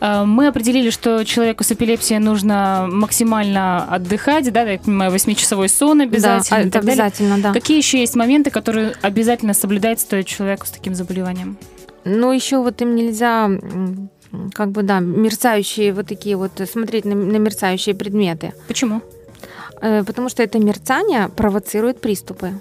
А, 0.00 0.24
Мы 0.24 0.48
определили, 0.48 0.90
что 0.90 1.24
человеку 1.24 1.62
с 1.64 1.70
эпилепсией 1.72 2.18
нужно 2.18 2.88
максимально 2.90 3.84
отдыхать, 3.84 4.52
да, 4.52 4.62
я 4.62 4.78
понимаю, 4.78 5.10
восьмичасовой 5.12 5.68
сон 5.68 6.00
обязательно. 6.00 6.58
да, 6.58 6.62
это 6.62 6.70
так 6.70 6.84
далее. 6.84 7.04
обязательно, 7.04 7.38
да. 7.38 7.52
Какие 7.52 7.78
еще 7.78 8.00
есть 8.00 8.16
моменты, 8.16 8.50
которые 8.50 8.94
обязательно 9.02 9.54
соблюдать 9.54 10.00
стоит 10.00 10.26
человеку 10.26 10.66
с 10.66 10.70
таким 10.70 10.94
заболеванием? 10.94 11.56
Ну, 12.04 12.32
еще 12.32 12.58
вот 12.58 12.80
им 12.82 12.94
нельзя, 12.94 13.50
как 14.52 14.70
бы, 14.70 14.82
да, 14.82 15.00
мерцающие 15.00 15.92
вот 15.92 16.06
такие 16.06 16.36
вот, 16.36 16.60
смотреть 16.70 17.04
на, 17.04 17.14
на 17.14 17.36
мерцающие 17.36 17.94
предметы. 17.94 18.52
Почему? 18.68 19.02
Э, 19.80 20.02
Потому 20.04 20.28
что 20.28 20.42
это 20.42 20.58
мерцание 20.58 21.28
провоцирует 21.28 22.00
приступы. 22.00 22.52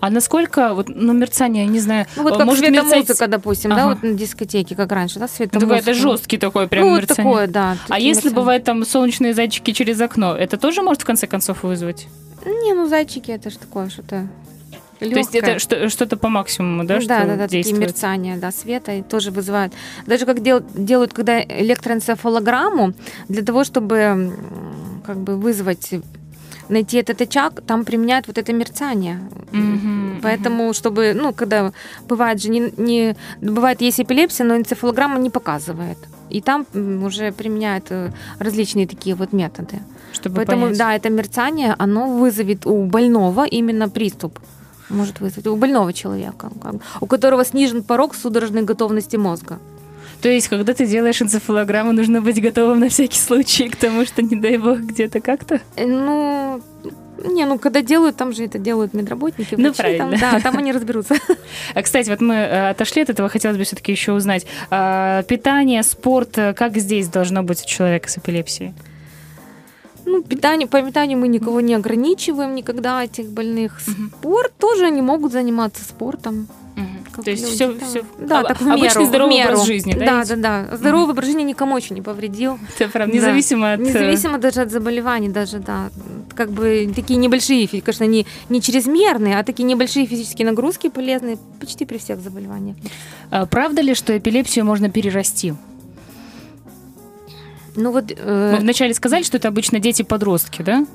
А 0.00 0.10
насколько, 0.10 0.74
вот, 0.74 0.88
ну, 0.88 1.12
мерцание, 1.14 1.66
не 1.66 1.80
знаю, 1.80 2.06
Ну, 2.16 2.22
вот 2.24 2.34
э, 2.34 2.36
как 2.36 2.46
может 2.46 2.64
светомузыка, 2.66 3.26
допустим, 3.28 3.70
да, 3.70 3.76
Ага. 3.76 3.88
вот 3.88 4.02
на 4.02 4.12
дискотеке, 4.12 4.76
как 4.76 4.92
раньше, 4.92 5.18
да, 5.18 5.24
Ну, 5.24 5.28
светомузыка. 5.28 5.60
такое, 5.76 5.78
это 5.78 5.94
жесткий 5.94 6.36
такой 6.38 6.68
прям 6.68 6.84
Ну, 6.84 6.90
вот 6.90 6.96
мерцание. 7.00 7.24
такое, 7.32 7.46
да. 7.46 7.76
А 7.88 7.88
такие 7.94 8.08
если 8.08 8.18
мерцания. 8.28 8.36
бывает 8.36 8.64
там 8.64 8.84
солнечные 8.84 9.32
зайчики 9.34 9.72
через 9.72 9.98
окно, 10.00 10.36
это 10.36 10.58
тоже 10.58 10.82
может 10.82 11.02
в 11.02 11.06
конце 11.06 11.26
концов 11.26 11.62
вызвать? 11.62 12.08
Не, 12.44 12.74
ну, 12.74 12.88
зайчики, 12.88 13.30
это 13.30 13.48
же 13.50 13.58
такое 13.58 13.88
что-то 13.88 14.28
То 14.98 15.06
есть 15.06 15.34
это 15.34 15.58
что- 15.58 15.88
что-то 15.88 16.18
по 16.18 16.28
максимуму, 16.28 16.84
да, 16.84 16.96
да, 16.96 17.00
что 17.00 17.08
да, 17.08 17.24
да, 17.24 17.36
такие 17.44 17.62
действует? 17.62 17.80
мерцания, 17.88 18.36
да, 18.36 18.50
света 18.52 18.92
и 18.92 19.02
тоже 19.02 19.30
вызывают. 19.30 19.72
Даже 20.06 20.26
как 20.26 20.42
дел- 20.42 20.62
делают, 20.74 21.14
когда 21.14 21.40
электроэнцефалограмму, 21.42 22.92
для 23.28 23.42
того, 23.42 23.64
чтобы 23.64 24.30
как 25.06 25.16
бы 25.18 25.36
вызвать, 25.36 25.94
найти 26.70 26.98
этот 26.98 27.20
очаг, 27.20 27.60
там 27.66 27.84
применяют 27.84 28.26
вот 28.26 28.38
это 28.38 28.52
мерцание. 28.52 29.18
Мгм, 29.52 30.20
Поэтому, 30.22 30.72
чтобы, 30.72 31.12
ну, 31.14 31.32
когда 31.32 31.72
бывает 32.08 32.42
же 32.42 32.50
не, 32.50 32.72
не 32.76 33.16
бывает 33.40 33.82
есть 33.82 34.00
эпилепсия, 34.00 34.46
но 34.46 34.56
энцефалограмма 34.56 35.18
не 35.18 35.30
показывает. 35.30 35.98
И 36.30 36.40
там 36.40 36.64
уже 37.04 37.32
применяют 37.32 37.86
э, 37.90 38.12
различные 38.38 38.86
такие 38.86 39.14
вот 39.14 39.32
методы. 39.32 39.80
чтобы 40.12 40.36
Поэтому, 40.36 40.62
понять. 40.62 40.78
да, 40.78 40.94
это 40.94 41.10
мерцание, 41.10 41.74
оно 41.78 42.06
вызовет 42.06 42.66
у 42.66 42.84
больного 42.84 43.44
именно 43.44 43.88
приступ. 43.88 44.38
Может 44.90 45.20
вызвать 45.20 45.46
у 45.46 45.56
больного 45.56 45.92
человека, 45.92 46.50
у 47.00 47.06
которого 47.06 47.44
снижен 47.44 47.82
порог 47.82 48.14
судорожной 48.14 48.62
готовности 48.62 49.16
мозга. 49.16 49.58
То 50.20 50.28
есть, 50.28 50.48
когда 50.48 50.74
ты 50.74 50.86
делаешь 50.86 51.22
энцефалограмму, 51.22 51.92
нужно 51.92 52.20
быть 52.20 52.40
готовым 52.42 52.80
на 52.80 52.88
всякий 52.88 53.18
случай 53.18 53.68
к 53.68 53.76
тому, 53.76 54.04
что, 54.04 54.22
не 54.22 54.36
дай 54.36 54.58
бог, 54.58 54.78
где-то 54.80 55.20
как-то? 55.20 55.60
Э, 55.76 55.86
Ну, 55.86 56.60
не, 57.24 57.44
ну 57.44 57.58
когда 57.58 57.82
делают, 57.82 58.16
там 58.16 58.32
же 58.32 58.44
это 58.44 58.58
делают 58.58 58.94
медработники, 58.94 59.54
Ну, 59.56 59.64
врачи, 59.72 59.76
правильно. 59.78 60.18
Там, 60.18 60.32
да, 60.32 60.40
там 60.40 60.58
они 60.58 60.72
разберутся. 60.72 61.14
А, 61.74 61.82
кстати, 61.82 62.08
вот 62.10 62.20
мы 62.20 62.34
э, 62.34 62.70
отошли 62.70 63.02
от 63.02 63.10
этого, 63.10 63.28
хотелось 63.28 63.56
бы 63.56 63.64
все-таки 63.64 63.92
еще 63.92 64.12
узнать. 64.12 64.46
а, 64.70 65.22
питание, 65.22 65.82
спорт, 65.82 66.36
э, 66.38 66.54
как 66.54 66.76
здесь 66.76 67.08
должно 67.08 67.42
быть 67.42 67.62
у 67.62 67.66
человека 67.66 68.08
с 68.08 68.18
эпилепсией? 68.18 68.74
Ну, 70.06 70.22
питание, 70.22 70.66
по 70.66 70.82
питанию 70.82 71.18
мы 71.18 71.28
никого 71.28 71.60
не 71.60 71.74
ограничиваем 71.74 72.54
никогда 72.54 73.04
этих 73.04 73.26
больных. 73.26 73.80
Спорт 73.80 74.52
тоже 74.58 74.86
они 74.86 75.02
могут 75.02 75.32
заниматься 75.32 75.84
спортом. 75.84 76.48
Как 77.12 77.24
То 77.24 77.30
есть 77.30 77.42
люди, 77.44 77.54
все, 77.54 77.72
да. 77.72 77.86
все 77.86 78.02
Да, 78.18 78.42
так 78.44 78.60
в 78.60 78.64
меру. 78.64 78.78
обычный 78.78 79.06
здоровый 79.06 79.34
в 79.34 79.38
меру. 79.38 79.52
образ 79.52 79.66
жизни, 79.66 79.92
да? 79.94 80.06
Да, 80.06 80.18
ведь? 80.20 80.28
да, 80.40 80.66
да. 80.70 80.76
Здоровый 80.76 81.10
образ 81.12 81.26
жизни 81.26 81.42
никому 81.42 81.76
еще 81.76 81.94
не 81.94 82.02
повредил. 82.02 82.58
Это 82.78 82.88
правда, 82.90 83.12
Да. 83.12 83.18
независимо 83.18 83.72
от... 83.72 83.80
э, 83.80 83.84
Независимо 83.84 84.38
даже 84.38 84.62
от 84.62 84.70
заболеваний, 84.70 85.28
даже, 85.28 85.58
да. 85.58 85.90
Как 86.34 86.50
бы 86.50 86.90
такие 86.94 87.16
небольшие, 87.18 87.66
конечно, 87.68 88.04
не, 88.04 88.26
не 88.48 88.62
чрезмерные, 88.62 89.38
а 89.38 89.42
такие 89.42 89.64
небольшие 89.64 90.06
физические 90.06 90.46
нагрузки 90.46 90.88
полезны 90.88 91.38
почти 91.58 91.84
при 91.84 91.98
всех 91.98 92.20
заболеваниях. 92.20 92.76
А 93.30 93.46
Правда 93.46 93.82
ли, 93.82 93.94
что 93.94 94.16
эпилепсию 94.16 94.64
можно 94.64 94.88
перерасти? 94.90 95.54
Ну 97.76 97.92
вот, 97.92 98.12
э, 98.16 98.52
Мы 98.54 98.58
вначале 98.60 98.94
сказали, 98.94 99.22
что 99.22 99.36
это 99.36 99.48
обычно 99.48 99.78
дети-подростки, 99.78 100.62
да? 100.62 100.86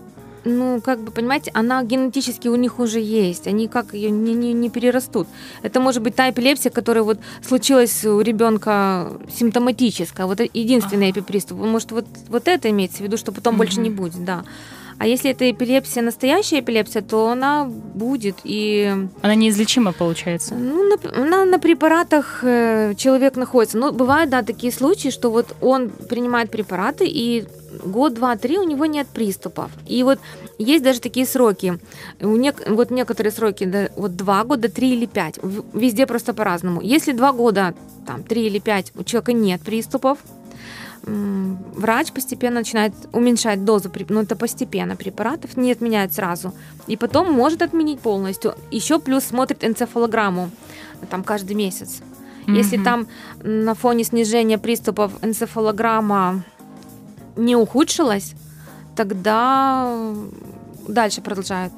Ну, 0.46 0.80
как 0.82 1.00
бы, 1.00 1.12
понимаете, 1.12 1.52
она 1.54 1.84
генетически 1.84 2.48
у 2.48 2.56
них 2.56 2.80
уже 2.80 3.00
есть, 3.00 3.48
они 3.48 3.68
как 3.68 3.94
ее 3.94 4.12
не, 4.12 4.34
не, 4.34 4.54
не 4.54 4.70
перерастут. 4.70 5.28
Это 5.64 5.80
может 5.80 6.02
быть 6.02 6.16
та 6.16 6.30
эпилепсия, 6.30 6.72
которая 6.72 7.04
вот 7.04 7.20
случилась 7.46 8.06
у 8.06 8.22
ребенка 8.22 9.12
симптоматическая, 9.36 10.28
вот 10.28 10.40
единственный 10.40 11.12
эпиприступ. 11.12 11.60
Может, 11.60 11.92
вот, 11.92 12.06
вот 12.30 12.48
это 12.48 12.70
имеется 12.70 12.98
в 12.98 13.02
виду, 13.02 13.18
что 13.18 13.32
потом 13.32 13.58
больше 13.58 13.80
не 13.80 13.90
будет, 13.90 14.24
да. 14.24 14.44
А 14.98 15.08
если 15.08 15.32
это 15.32 15.50
эпилепсия, 15.52 16.02
настоящая 16.02 16.62
эпилепсия, 16.62 17.02
то 17.02 17.30
она 17.30 17.66
будет. 17.66 18.38
И 18.46 18.94
Она 19.22 19.36
неизлечима, 19.36 19.92
получается. 19.92 20.56
ну, 20.56 20.90
на, 20.90 21.26
на, 21.26 21.46
на 21.46 21.60
препаратах 21.60 22.40
э, 22.44 22.94
человек 22.96 23.36
находится. 23.36 23.78
Но 23.78 23.92
бывают, 23.92 24.30
да, 24.30 24.42
такие 24.42 24.72
случаи, 24.72 25.10
что 25.10 25.32
вот 25.32 25.54
он 25.60 25.90
принимает 25.90 26.50
препараты, 26.50 27.06
и 27.08 27.46
год, 27.86 28.14
два, 28.14 28.36
три 28.36 28.58
у 28.58 28.64
него 28.64 28.86
нет 28.86 29.08
приступов. 29.08 29.72
И 29.88 30.04
вот 30.04 30.20
есть 30.58 30.84
даже 30.84 31.00
такие 31.00 31.26
сроки. 31.26 31.80
У 32.22 32.36
нек- 32.36 32.70
вот 32.74 32.92
некоторые 32.92 33.32
сроки, 33.32 33.66
да, 33.66 33.90
вот 33.96 34.16
два 34.16 34.44
года, 34.44 34.70
три 34.70 34.94
или 34.94 35.06
пять. 35.06 35.40
Везде 35.74 36.06
просто 36.06 36.34
по-разному. 36.34 36.82
Если 36.82 37.12
два 37.14 37.32
года, 37.32 37.74
там, 38.06 38.24
три 38.24 38.48
или 38.48 38.60
пять, 38.60 38.92
у 38.96 39.04
человека 39.04 39.34
нет 39.34 39.62
приступов, 39.62 40.18
врач 41.04 42.12
постепенно 42.12 42.60
начинает 42.62 42.94
уменьшать 43.14 43.64
дозу, 43.64 43.92
ну 44.10 44.22
это 44.22 44.36
постепенно 44.36 44.96
препаратов, 44.96 45.56
не 45.58 45.72
отменяет 45.72 46.14
сразу. 46.14 46.54
И 46.88 46.98
потом 46.98 47.32
может 47.32 47.62
отменить 47.62 48.00
полностью. 48.00 48.56
Еще 48.72 49.00
плюс 49.00 49.24
смотрит 49.26 49.64
энцефалограмму 49.64 50.50
там 51.10 51.24
каждый 51.24 51.56
месяц. 51.56 52.02
Если 52.48 52.78
Мгм. 52.78 52.86
там 52.86 53.08
на 53.44 53.74
фоне 53.74 54.04
снижения 54.04 54.58
приступов 54.58 55.12
энцефалограмма 55.24 56.44
не 57.36 57.56
ухудшилась, 57.56 58.34
тогда 58.96 60.14
дальше 60.88 61.22
продолжают. 61.22 61.74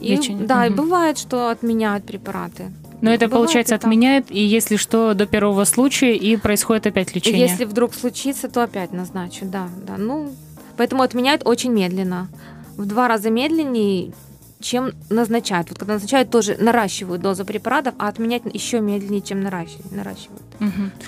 И, 0.00 0.16
Лечение. 0.16 0.46
да, 0.46 0.66
и 0.66 0.70
Мгм. 0.70 0.76
бывает, 0.84 1.18
что 1.18 1.50
отменяют 1.50 2.04
препараты. 2.04 2.72
Но 3.02 3.10
это, 3.10 3.26
Бывает 3.26 3.32
получается, 3.32 3.74
и 3.74 3.78
отменяет, 3.78 4.30
и 4.30 4.40
если 4.42 4.76
что, 4.76 5.14
до 5.14 5.26
первого 5.26 5.64
случая, 5.64 6.14
и 6.16 6.36
происходит 6.36 6.86
опять 6.86 7.10
И 7.12 7.14
лечение. 7.14 7.40
Если 7.48 7.64
вдруг 7.64 7.94
случится, 7.94 8.48
то 8.48 8.62
опять 8.62 8.92
назначу, 8.92 9.44
да, 9.46 9.68
да. 9.86 9.96
Ну, 9.96 10.34
поэтому 10.76 11.02
отменяют 11.02 11.42
очень 11.46 11.72
медленно. 11.72 12.28
В 12.76 12.84
два 12.86 13.08
раза 13.08 13.30
медленнее, 13.30 14.12
чем 14.60 14.92
назначают. 15.08 15.70
Вот 15.70 15.78
когда 15.78 15.94
назначают, 15.94 16.30
тоже 16.30 16.56
наращивают 16.58 17.22
дозу 17.22 17.44
препаратов, 17.46 17.94
а 17.98 18.08
отменять 18.08 18.42
еще 18.52 18.80
медленнее, 18.80 19.22
чем 19.22 19.42
наращивают, 19.42 19.92
наращивают 19.92 20.42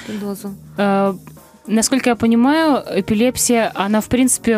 эту 0.07 0.19
дозу. 0.19 0.55
Насколько 1.67 2.11
я 2.11 2.17
понимаю, 2.17 2.83
эпилепсия, 2.91 3.71
она, 3.75 4.01
в 4.01 4.07
принципе, 4.07 4.53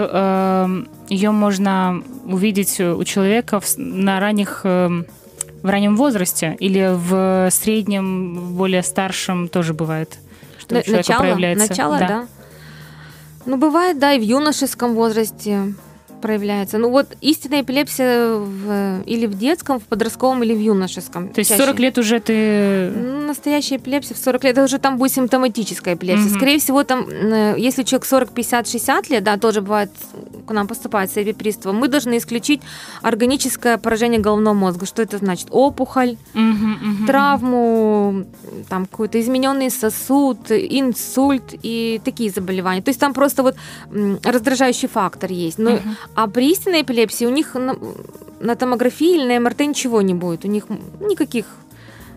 ее 1.08 1.30
можно 1.32 2.02
увидеть 2.24 2.80
у 2.80 3.04
человека 3.04 3.60
на 3.76 4.20
ранних, 4.20 4.60
эм, 4.64 5.04
в 5.62 5.68
раннем 5.68 5.96
возрасте 5.96 6.56
или 6.58 6.90
в 6.94 7.50
среднем, 7.50 8.38
в 8.38 8.52
более 8.56 8.82
старшем 8.82 9.48
тоже 9.48 9.74
бывает, 9.74 10.16
что 10.58 10.74
у 10.74 10.78
На- 10.78 10.82
человека 10.82 11.08
начало, 11.10 11.20
проявляется. 11.22 11.68
начало, 11.68 11.98
да. 11.98 12.26
Ну, 13.44 13.58
бывает, 13.58 13.98
да, 13.98 14.14
и 14.14 14.18
в 14.18 14.22
юношеском 14.22 14.94
возрасте 14.94 15.74
проявляется. 16.20 16.78
Ну, 16.78 16.90
вот 16.90 17.06
истинная 17.20 17.62
эпилепсия 17.62 18.34
в- 18.36 19.02
или 19.06 19.26
в 19.26 19.36
детском, 19.38 19.78
в 19.78 19.84
подростковом, 19.84 20.42
или 20.42 20.54
в 20.54 20.58
юношеском. 20.60 21.28
То 21.28 21.40
есть 21.40 21.50
чаще. 21.50 21.62
40 21.64 21.78
лет 21.80 21.98
уже 21.98 22.20
ты... 22.20 22.90
Ну, 22.94 23.20
Настоящая 23.26 23.76
эпилепсия 23.76 24.14
в 24.16 24.18
40 24.18 24.44
лет, 24.44 24.52
это 24.56 24.64
уже 24.64 24.78
там 24.78 24.96
будет 24.96 25.12
симптоматическая 25.12 25.94
эпилепсия. 25.94 26.26
Мгм. 26.28 26.36
Скорее 26.36 26.58
всего, 26.58 26.84
там, 26.84 27.06
э, 27.08 27.54
если 27.58 27.82
человек 27.82 28.06
40, 28.06 28.30
50, 28.30 28.68
60 28.68 29.10
лет, 29.10 29.24
да, 29.24 29.36
тоже 29.38 29.60
бывает, 29.60 29.90
к 30.46 30.50
нам 30.52 30.66
поступает 30.68 31.10
с 31.10 31.16
эпиприступом, 31.16 31.76
мы 31.76 31.88
должны 31.88 32.16
исключить 32.18 32.60
органическое 33.02 33.76
поражение 33.78 34.20
головного 34.20 34.54
мозга. 34.54 34.86
Что 34.86 35.02
это 35.02 35.18
значит? 35.18 35.48
Опухоль, 35.50 36.16
Мгм, 36.34 36.78
мгм, 36.80 37.06
травму, 37.06 38.24
там 38.68 38.86
какой-то 38.86 39.20
измененный 39.20 39.70
сосуд, 39.70 40.50
инсульт 40.50 41.54
и 41.62 42.00
такие 42.04 42.30
заболевания. 42.30 42.82
То 42.82 42.90
есть 42.90 43.00
там 43.00 43.14
просто 43.14 43.42
вот 43.42 43.56
раздражающий 44.22 44.88
фактор 44.88 45.30
есть. 45.32 45.58
Но, 45.58 45.70
Мгм. 45.72 45.96
А 46.14 46.28
при 46.28 46.50
истинной 46.50 46.82
эпилепсии 46.82 47.24
у 47.24 47.30
них 47.30 47.54
на, 47.54 47.76
на 48.40 48.56
томографии 48.56 49.16
или 49.16 49.26
на 49.26 49.40
МРТ 49.40 49.60
ничего 49.60 50.02
не 50.02 50.14
будет. 50.14 50.44
У 50.44 50.48
них 50.48 50.66
никаких 51.00 51.46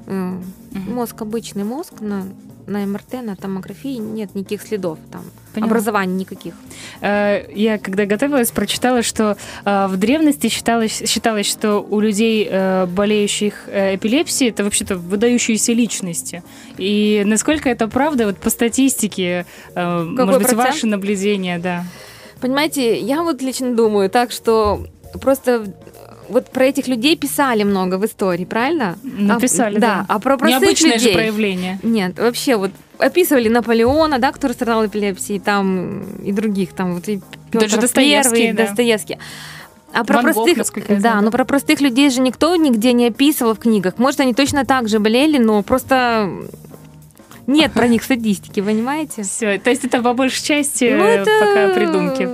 э, 0.05 0.39
мозг 0.71 1.21
обычный 1.21 1.63
мозг 1.63 1.93
на 1.99 2.23
на 2.67 2.86
МРТ, 2.86 3.13
на 3.23 3.36
томографии 3.36 3.97
нет 3.97 4.36
никаких 4.36 4.62
следов 4.62 4.99
там 5.12 5.23
Поняла. 5.53 5.69
образований 5.69 6.15
никаких. 6.15 6.53
Э, 7.01 7.45
Я, 7.53 7.77
когда 7.77 8.05
готовилась, 8.05 8.51
прочитала, 8.51 9.01
что 9.01 9.38
э, 9.65 9.88
в 9.88 9.97
древности 9.97 10.49
считалось, 10.49 11.01
считалось 11.07 11.49
что 11.49 11.79
у 11.79 11.99
людей, 11.99 12.47
э, 12.49 12.86
болеющих 12.88 13.69
эпилепсией, 13.69 14.51
это 14.51 14.63
вообще-то 14.63 14.97
выдающиеся 14.97 15.73
личности. 15.73 16.43
И 16.77 17.23
насколько 17.25 17.69
это 17.69 17.88
правда, 17.88 18.25
вот 18.25 18.38
по 18.38 18.49
статистике, 18.49 19.45
э, 19.73 20.03
может 20.03 20.39
быть, 20.39 20.47
процент? 20.47 20.57
ваши 20.57 20.88
наблюдения, 20.88 21.60
да. 21.60 21.86
Понимаете, 22.39 23.00
я 23.00 23.23
вот 23.23 23.41
лично 23.41 23.73
думаю 23.73 24.10
так, 24.10 24.32
что 24.32 24.86
просто 25.21 25.65
вот 26.30 26.47
про 26.50 26.65
этих 26.65 26.88
людей 26.88 27.15
писали 27.15 27.63
много 27.63 27.97
в 27.97 28.06
истории, 28.06 28.45
правильно? 28.45 28.97
Написали, 29.04 29.78
а, 29.78 29.80
да. 29.80 30.06
А 30.08 30.19
про 30.19 30.38
простых 30.38 30.62
Необычное 30.62 31.00
же 31.00 31.06
людей. 31.06 31.13
проявление. 31.13 31.80
Нет, 31.84 32.19
вообще 32.19 32.58
вот 32.58 32.71
описывали 32.97 33.47
Наполеона, 33.47 34.19
да, 34.19 34.32
который 34.32 34.54
страдал 34.54 34.86
эпилепсией, 34.86 35.39
там 35.39 36.04
и 36.23 36.32
других, 36.32 36.73
там 36.73 36.95
вот 36.95 37.08
и 37.08 37.21
Петр 37.52 37.65
Даже 37.65 37.78
Достоевский, 37.78 38.47
Первый, 38.47 38.58
да. 38.58 38.65
Достоевский. 38.65 39.17
А 39.93 40.04
про 40.04 40.21
Ван 40.21 40.34
Гог, 40.34 40.54
простых, 40.54 40.88
да, 40.88 41.00
знаю, 41.00 41.15
да. 41.15 41.21
но 41.21 41.32
про 41.32 41.45
простых 41.45 41.80
людей 41.80 42.10
же 42.10 42.19
никто 42.21 42.56
нигде 42.56 42.91
не 42.91 43.08
описывал 43.08 43.56
в 43.56 43.60
книгах. 43.60 43.97
Может, 43.97 44.19
они 44.19 44.34
точно 44.34 44.65
так 44.65 44.89
же 44.89 45.00
болели, 45.00 45.38
но 45.38 45.63
просто 45.63 46.30
нет 47.47 47.71
про 47.71 47.88
них 47.88 48.03
статистики, 48.03 48.62
понимаете? 48.62 49.23
Все, 49.23 49.57
то 49.57 49.69
есть 49.69 49.83
это 49.86 50.01
по 50.01 50.13
большей 50.13 50.43
части 50.43 50.93
Ну, 50.95 51.03
э, 51.03 51.07
это 51.21 51.31
пока 51.39 51.73
придумки. 51.73 52.29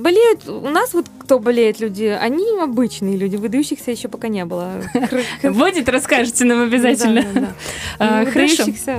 Болеют, 0.00 0.48
у 0.48 0.68
нас 0.68 0.94
вот 0.94 1.06
кто 1.18 1.38
болеет 1.38 1.80
люди, 1.80 2.04
они 2.04 2.44
обычные 2.60 3.16
люди, 3.16 3.36
выдающихся 3.36 3.90
еще 3.90 4.08
пока 4.08 4.28
не 4.28 4.44
было. 4.44 4.70
Будет, 5.42 5.88
расскажете 5.88 6.44
нам 6.44 6.62
обязательно. 6.62 7.24
А, 7.98 8.20
Ну, 8.20 8.26
выдающихся 8.26 8.98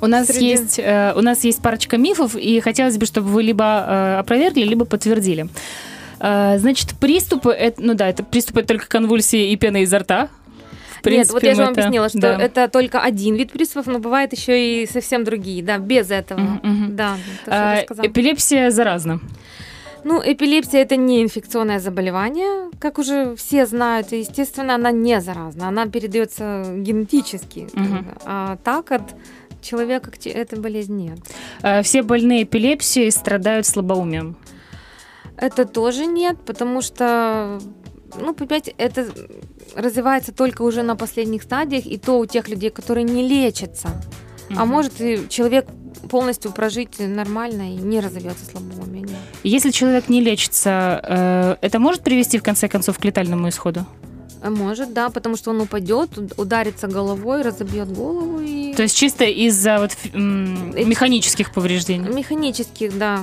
У 0.00 0.06
нас 0.06 0.26
Среди- 0.28 0.46
есть 0.46 0.78
э, 0.78 1.12
у 1.14 1.20
нас 1.20 1.44
есть 1.44 1.60
парочка 1.62 1.98
мифов, 1.98 2.34
и 2.34 2.60
хотелось 2.60 2.96
бы, 2.98 3.06
чтобы 3.06 3.28
вы 3.28 3.42
либо 3.42 3.64
э, 3.86 4.18
опровергли, 4.20 4.62
либо 4.64 4.84
подтвердили. 4.84 5.48
Э, 6.18 6.58
значит, 6.58 6.94
приступы, 6.98 7.50
это, 7.50 7.82
ну 7.82 7.94
да, 7.94 8.08
это 8.08 8.22
приступы 8.24 8.62
только 8.62 8.88
конвульсии 8.88 9.52
и 9.52 9.56
пена 9.56 9.82
изо 9.82 9.98
рта. 9.98 10.28
Нет, 11.04 11.30
вот 11.30 11.42
я 11.42 11.54
же 11.54 11.62
вам 11.62 11.72
это- 11.72 11.80
объяснила, 11.82 12.08
что 12.08 12.18
да. 12.20 12.38
это 12.40 12.68
только 12.68 13.00
один 13.00 13.34
вид 13.36 13.52
приступов, 13.52 13.86
но 13.86 13.98
бывает 13.98 14.32
еще 14.32 14.82
и 14.82 14.86
совсем 14.86 15.24
другие, 15.24 15.62
да, 15.62 15.78
без 15.78 16.10
этого. 16.10 16.40
Мгм. 16.40 16.96
Да, 16.96 17.16
то, 17.44 17.50
А, 17.50 17.76
эпилепсия 18.06 18.70
заразна. 18.70 19.20
Ну, 20.04 20.20
эпилепсия 20.24 20.82
это 20.82 20.96
не 20.96 21.22
инфекционное 21.22 21.78
заболевание, 21.78 22.70
как 22.80 22.98
уже 22.98 23.36
все 23.36 23.66
знают, 23.66 24.12
и, 24.12 24.18
естественно, 24.18 24.74
она 24.74 24.90
не 24.90 25.20
заразна, 25.20 25.68
она 25.68 25.86
передается 25.86 26.64
генетически, 26.76 27.68
Мгм. 27.72 28.06
а 28.24 28.56
так 28.64 28.90
от 28.90 29.02
человека 29.60 30.10
к 30.10 30.26
этой 30.26 30.58
болезни 30.58 31.04
нет. 31.10 31.18
Э, 31.62 31.82
Все 31.82 32.02
больные 32.02 32.42
эпилепсией 32.42 33.12
страдают 33.12 33.64
слабоумием. 33.64 34.36
Это 35.36 35.64
тоже 35.64 36.06
нет, 36.06 36.36
потому 36.44 36.82
что, 36.82 37.60
ну, 38.20 38.34
понимаете, 38.34 38.74
это 38.78 39.06
развивается 39.74 40.32
только 40.32 40.62
уже 40.62 40.82
на 40.82 40.96
последних 40.96 41.42
стадиях, 41.42 41.86
и 41.86 41.96
то 41.98 42.18
у 42.18 42.26
тех 42.26 42.48
людей, 42.48 42.70
которые 42.70 43.04
не 43.04 43.26
лечатся. 43.26 43.88
А 44.50 44.64
Мгм. 44.64 44.68
может 44.68 45.00
и 45.00 45.26
человек 45.28 45.66
полностью 46.10 46.52
прожить 46.52 46.98
нормально 46.98 47.74
и 47.74 47.76
не 47.76 48.00
разовьется 48.00 48.44
слабоумие. 48.44 49.06
Если 49.44 49.70
человек 49.70 50.08
не 50.08 50.20
лечится, 50.20 51.00
э, 51.02 51.56
это 51.66 51.78
может 51.78 52.02
привести 52.02 52.38
в 52.38 52.42
конце 52.42 52.68
концов 52.68 52.98
к 52.98 53.04
летальному 53.04 53.48
исходу? 53.48 53.86
А 54.44 54.50
Может, 54.50 54.92
да, 54.92 55.08
потому 55.08 55.36
что 55.36 55.50
он 55.50 55.60
упадет, 55.60 56.18
уд- 56.18 56.34
ударится 56.36 56.88
головой, 56.88 57.42
разобьет 57.42 57.92
голову 57.92 58.40
и 58.40 58.74
То 58.74 58.82
есть 58.82 58.96
чисто 58.96 59.24
из-за 59.24 59.78
вот 59.78 59.92
механических 60.14 61.52
повреждений? 61.52 62.08
механических, 62.12 62.98
да. 62.98 63.20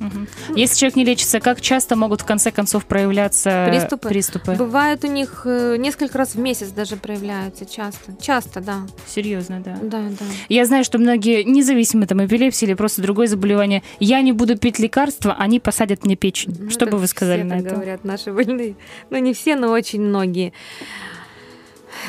Угу. 0.00 0.56
Если 0.56 0.76
человек 0.76 0.96
не 0.96 1.04
лечится, 1.04 1.40
как 1.40 1.60
часто 1.60 1.96
могут 1.96 2.20
в 2.20 2.24
конце 2.24 2.50
концов 2.50 2.84
проявляться 2.86 3.66
приступы? 3.68 4.08
приступы? 4.08 4.52
Бывает 4.54 5.04
у 5.04 5.06
них 5.06 5.42
э, 5.44 5.76
несколько 5.78 6.18
раз 6.18 6.34
в 6.34 6.38
месяц 6.38 6.68
даже 6.68 6.96
проявляются, 6.96 7.64
часто. 7.64 8.14
Часто, 8.20 8.60
да. 8.60 8.86
Серьезно, 9.06 9.60
да? 9.60 9.78
Да, 9.82 10.02
да. 10.18 10.24
Я 10.48 10.66
знаю, 10.66 10.84
что 10.84 10.98
многие, 10.98 11.44
независимо 11.44 12.06
там 12.06 12.24
эпилепсии 12.24 12.66
или 12.66 12.74
просто 12.74 13.02
другое 13.02 13.26
заболевание, 13.26 13.82
я 14.00 14.20
не 14.20 14.32
буду 14.32 14.58
пить 14.58 14.78
лекарства, 14.78 15.34
они 15.38 15.60
посадят 15.60 16.04
мне 16.04 16.16
печень. 16.16 16.56
Ну, 16.58 16.70
что 16.70 16.86
бы 16.86 16.98
вы 16.98 17.06
сказали 17.06 17.40
все 17.40 17.48
на 17.48 17.58
это? 17.58 17.74
говорят 17.74 18.04
наши 18.04 18.32
больные. 18.32 18.76
Ну, 19.10 19.18
не 19.18 19.34
все, 19.34 19.56
но 19.56 19.70
очень 19.70 20.00
многие. 20.00 20.52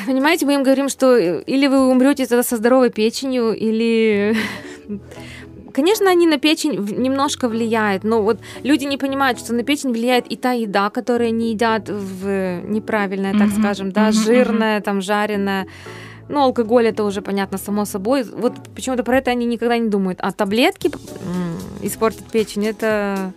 Понимаете, 0.06 0.46
мы 0.46 0.54
им 0.54 0.62
говорим, 0.62 0.88
что 0.88 1.16
или 1.16 1.66
вы 1.66 1.88
умрете 1.88 2.26
тогда 2.26 2.42
со 2.42 2.56
здоровой 2.56 2.90
печенью, 2.90 3.52
или 3.52 4.36
Конечно, 5.72 6.10
они 6.10 6.26
на 6.26 6.38
печень 6.38 6.72
немножко 6.72 7.48
влияют, 7.48 8.04
но 8.04 8.22
вот 8.22 8.38
люди 8.62 8.84
не 8.84 8.96
понимают, 8.96 9.38
что 9.38 9.52
на 9.52 9.62
печень 9.62 9.90
влияет 9.90 10.26
и 10.26 10.36
та 10.36 10.52
еда, 10.52 10.90
которую 10.90 11.28
они 11.28 11.50
едят 11.50 11.88
в 11.88 12.62
неправильная, 12.64 13.32
так 13.32 13.48
mm-hmm. 13.48 13.60
скажем, 13.60 13.92
да, 13.92 14.08
mm-hmm. 14.08 14.24
жирная, 14.24 14.80
там, 14.80 15.00
жареная. 15.00 15.66
Ну, 16.28 16.40
алкоголь 16.40 16.86
это 16.86 17.04
уже 17.04 17.22
понятно 17.22 17.58
само 17.58 17.84
собой. 17.84 18.24
Вот 18.24 18.54
почему-то 18.74 19.02
про 19.02 19.18
это 19.18 19.30
они 19.30 19.46
никогда 19.46 19.78
не 19.78 19.88
думают. 19.88 20.18
А 20.22 20.32
таблетки 20.32 20.90
испортят 21.82 22.24
печень, 22.24 22.66
это 22.66 23.32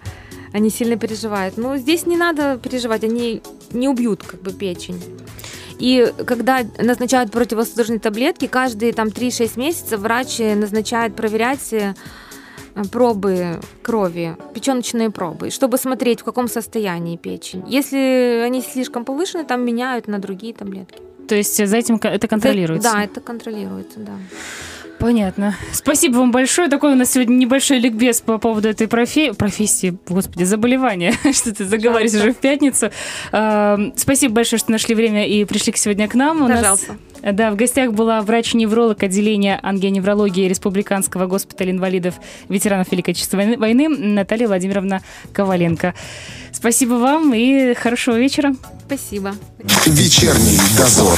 они 0.53 0.69
сильно 0.69 0.97
переживают. 0.97 1.57
Но 1.57 1.77
здесь 1.77 2.05
не 2.05 2.17
надо 2.17 2.57
переживать, 2.57 3.03
они 3.03 3.41
не 3.71 3.87
убьют 3.87 4.23
как 4.23 4.41
бы 4.41 4.51
печень. 4.51 5.01
И 5.81 6.13
когда 6.27 6.59
назначают 6.77 7.31
противосудорожные 7.31 7.99
таблетки, 7.99 8.45
каждые 8.45 8.93
там 8.93 9.07
3-6 9.07 9.59
месяцев 9.59 9.99
врач 9.99 10.37
назначает 10.37 11.15
проверять 11.15 11.73
э, 11.73 11.95
пробы 12.91 13.59
крови, 13.81 14.37
печеночные 14.53 15.09
пробы, 15.09 15.49
чтобы 15.49 15.77
смотреть, 15.77 16.21
в 16.21 16.23
каком 16.23 16.47
состоянии 16.47 17.17
печень. 17.17 17.63
Если 17.67 18.43
они 18.45 18.61
слишком 18.61 19.05
повышены, 19.05 19.43
там 19.43 19.65
меняют 19.65 20.07
на 20.07 20.19
другие 20.19 20.53
таблетки. 20.53 20.99
То 21.27 21.35
есть 21.35 21.65
за 21.65 21.77
этим 21.77 21.99
это 22.01 22.27
контролируется? 22.27 22.91
Да, 22.91 23.03
это 23.03 23.19
контролируется, 23.19 23.99
да. 23.99 24.13
Понятно. 25.01 25.55
Спасибо 25.73 26.17
вам 26.17 26.31
большое. 26.31 26.69
Такой 26.69 26.93
у 26.93 26.95
нас 26.95 27.11
сегодня 27.11 27.33
небольшой 27.33 27.79
ликбез 27.79 28.21
по 28.21 28.37
поводу 28.37 28.69
этой 28.69 28.87
профи... 28.87 29.31
профессии, 29.31 29.97
господи, 30.07 30.43
заболевания. 30.43 31.13
что 31.33 31.53
ты 31.53 31.65
заговариваешь 31.65 32.13
уже 32.13 32.33
в 32.33 32.37
пятницу. 32.37 32.91
Спасибо 33.97 34.35
большое, 34.35 34.59
что 34.59 34.71
нашли 34.71 34.93
время 34.93 35.27
и 35.27 35.43
пришли 35.45 35.73
сегодня 35.75 36.07
к 36.07 36.13
нам. 36.13 36.47
Пожалуйста. 36.47 36.97
Да, 37.23 37.51
в 37.51 37.55
гостях 37.55 37.93
была 37.93 38.21
врач-невролог 38.21 39.03
отделения 39.03 39.59
ангионеврологии 39.61 40.47
Республиканского 40.47 41.27
госпиталя 41.27 41.71
инвалидов 41.71 42.15
ветеранов 42.49 42.91
Великой 42.91 43.11
Отечественной 43.11 43.57
войны 43.57 43.89
Наталья 43.89 44.47
Владимировна 44.47 45.01
Коваленко. 45.33 45.93
Спасибо 46.51 46.93
вам 46.93 47.33
и 47.33 47.73
хорошего 47.73 48.17
вечера. 48.17 48.55
Спасибо. 48.85 49.33
Вечерний 49.85 50.59
дозор. 50.77 51.17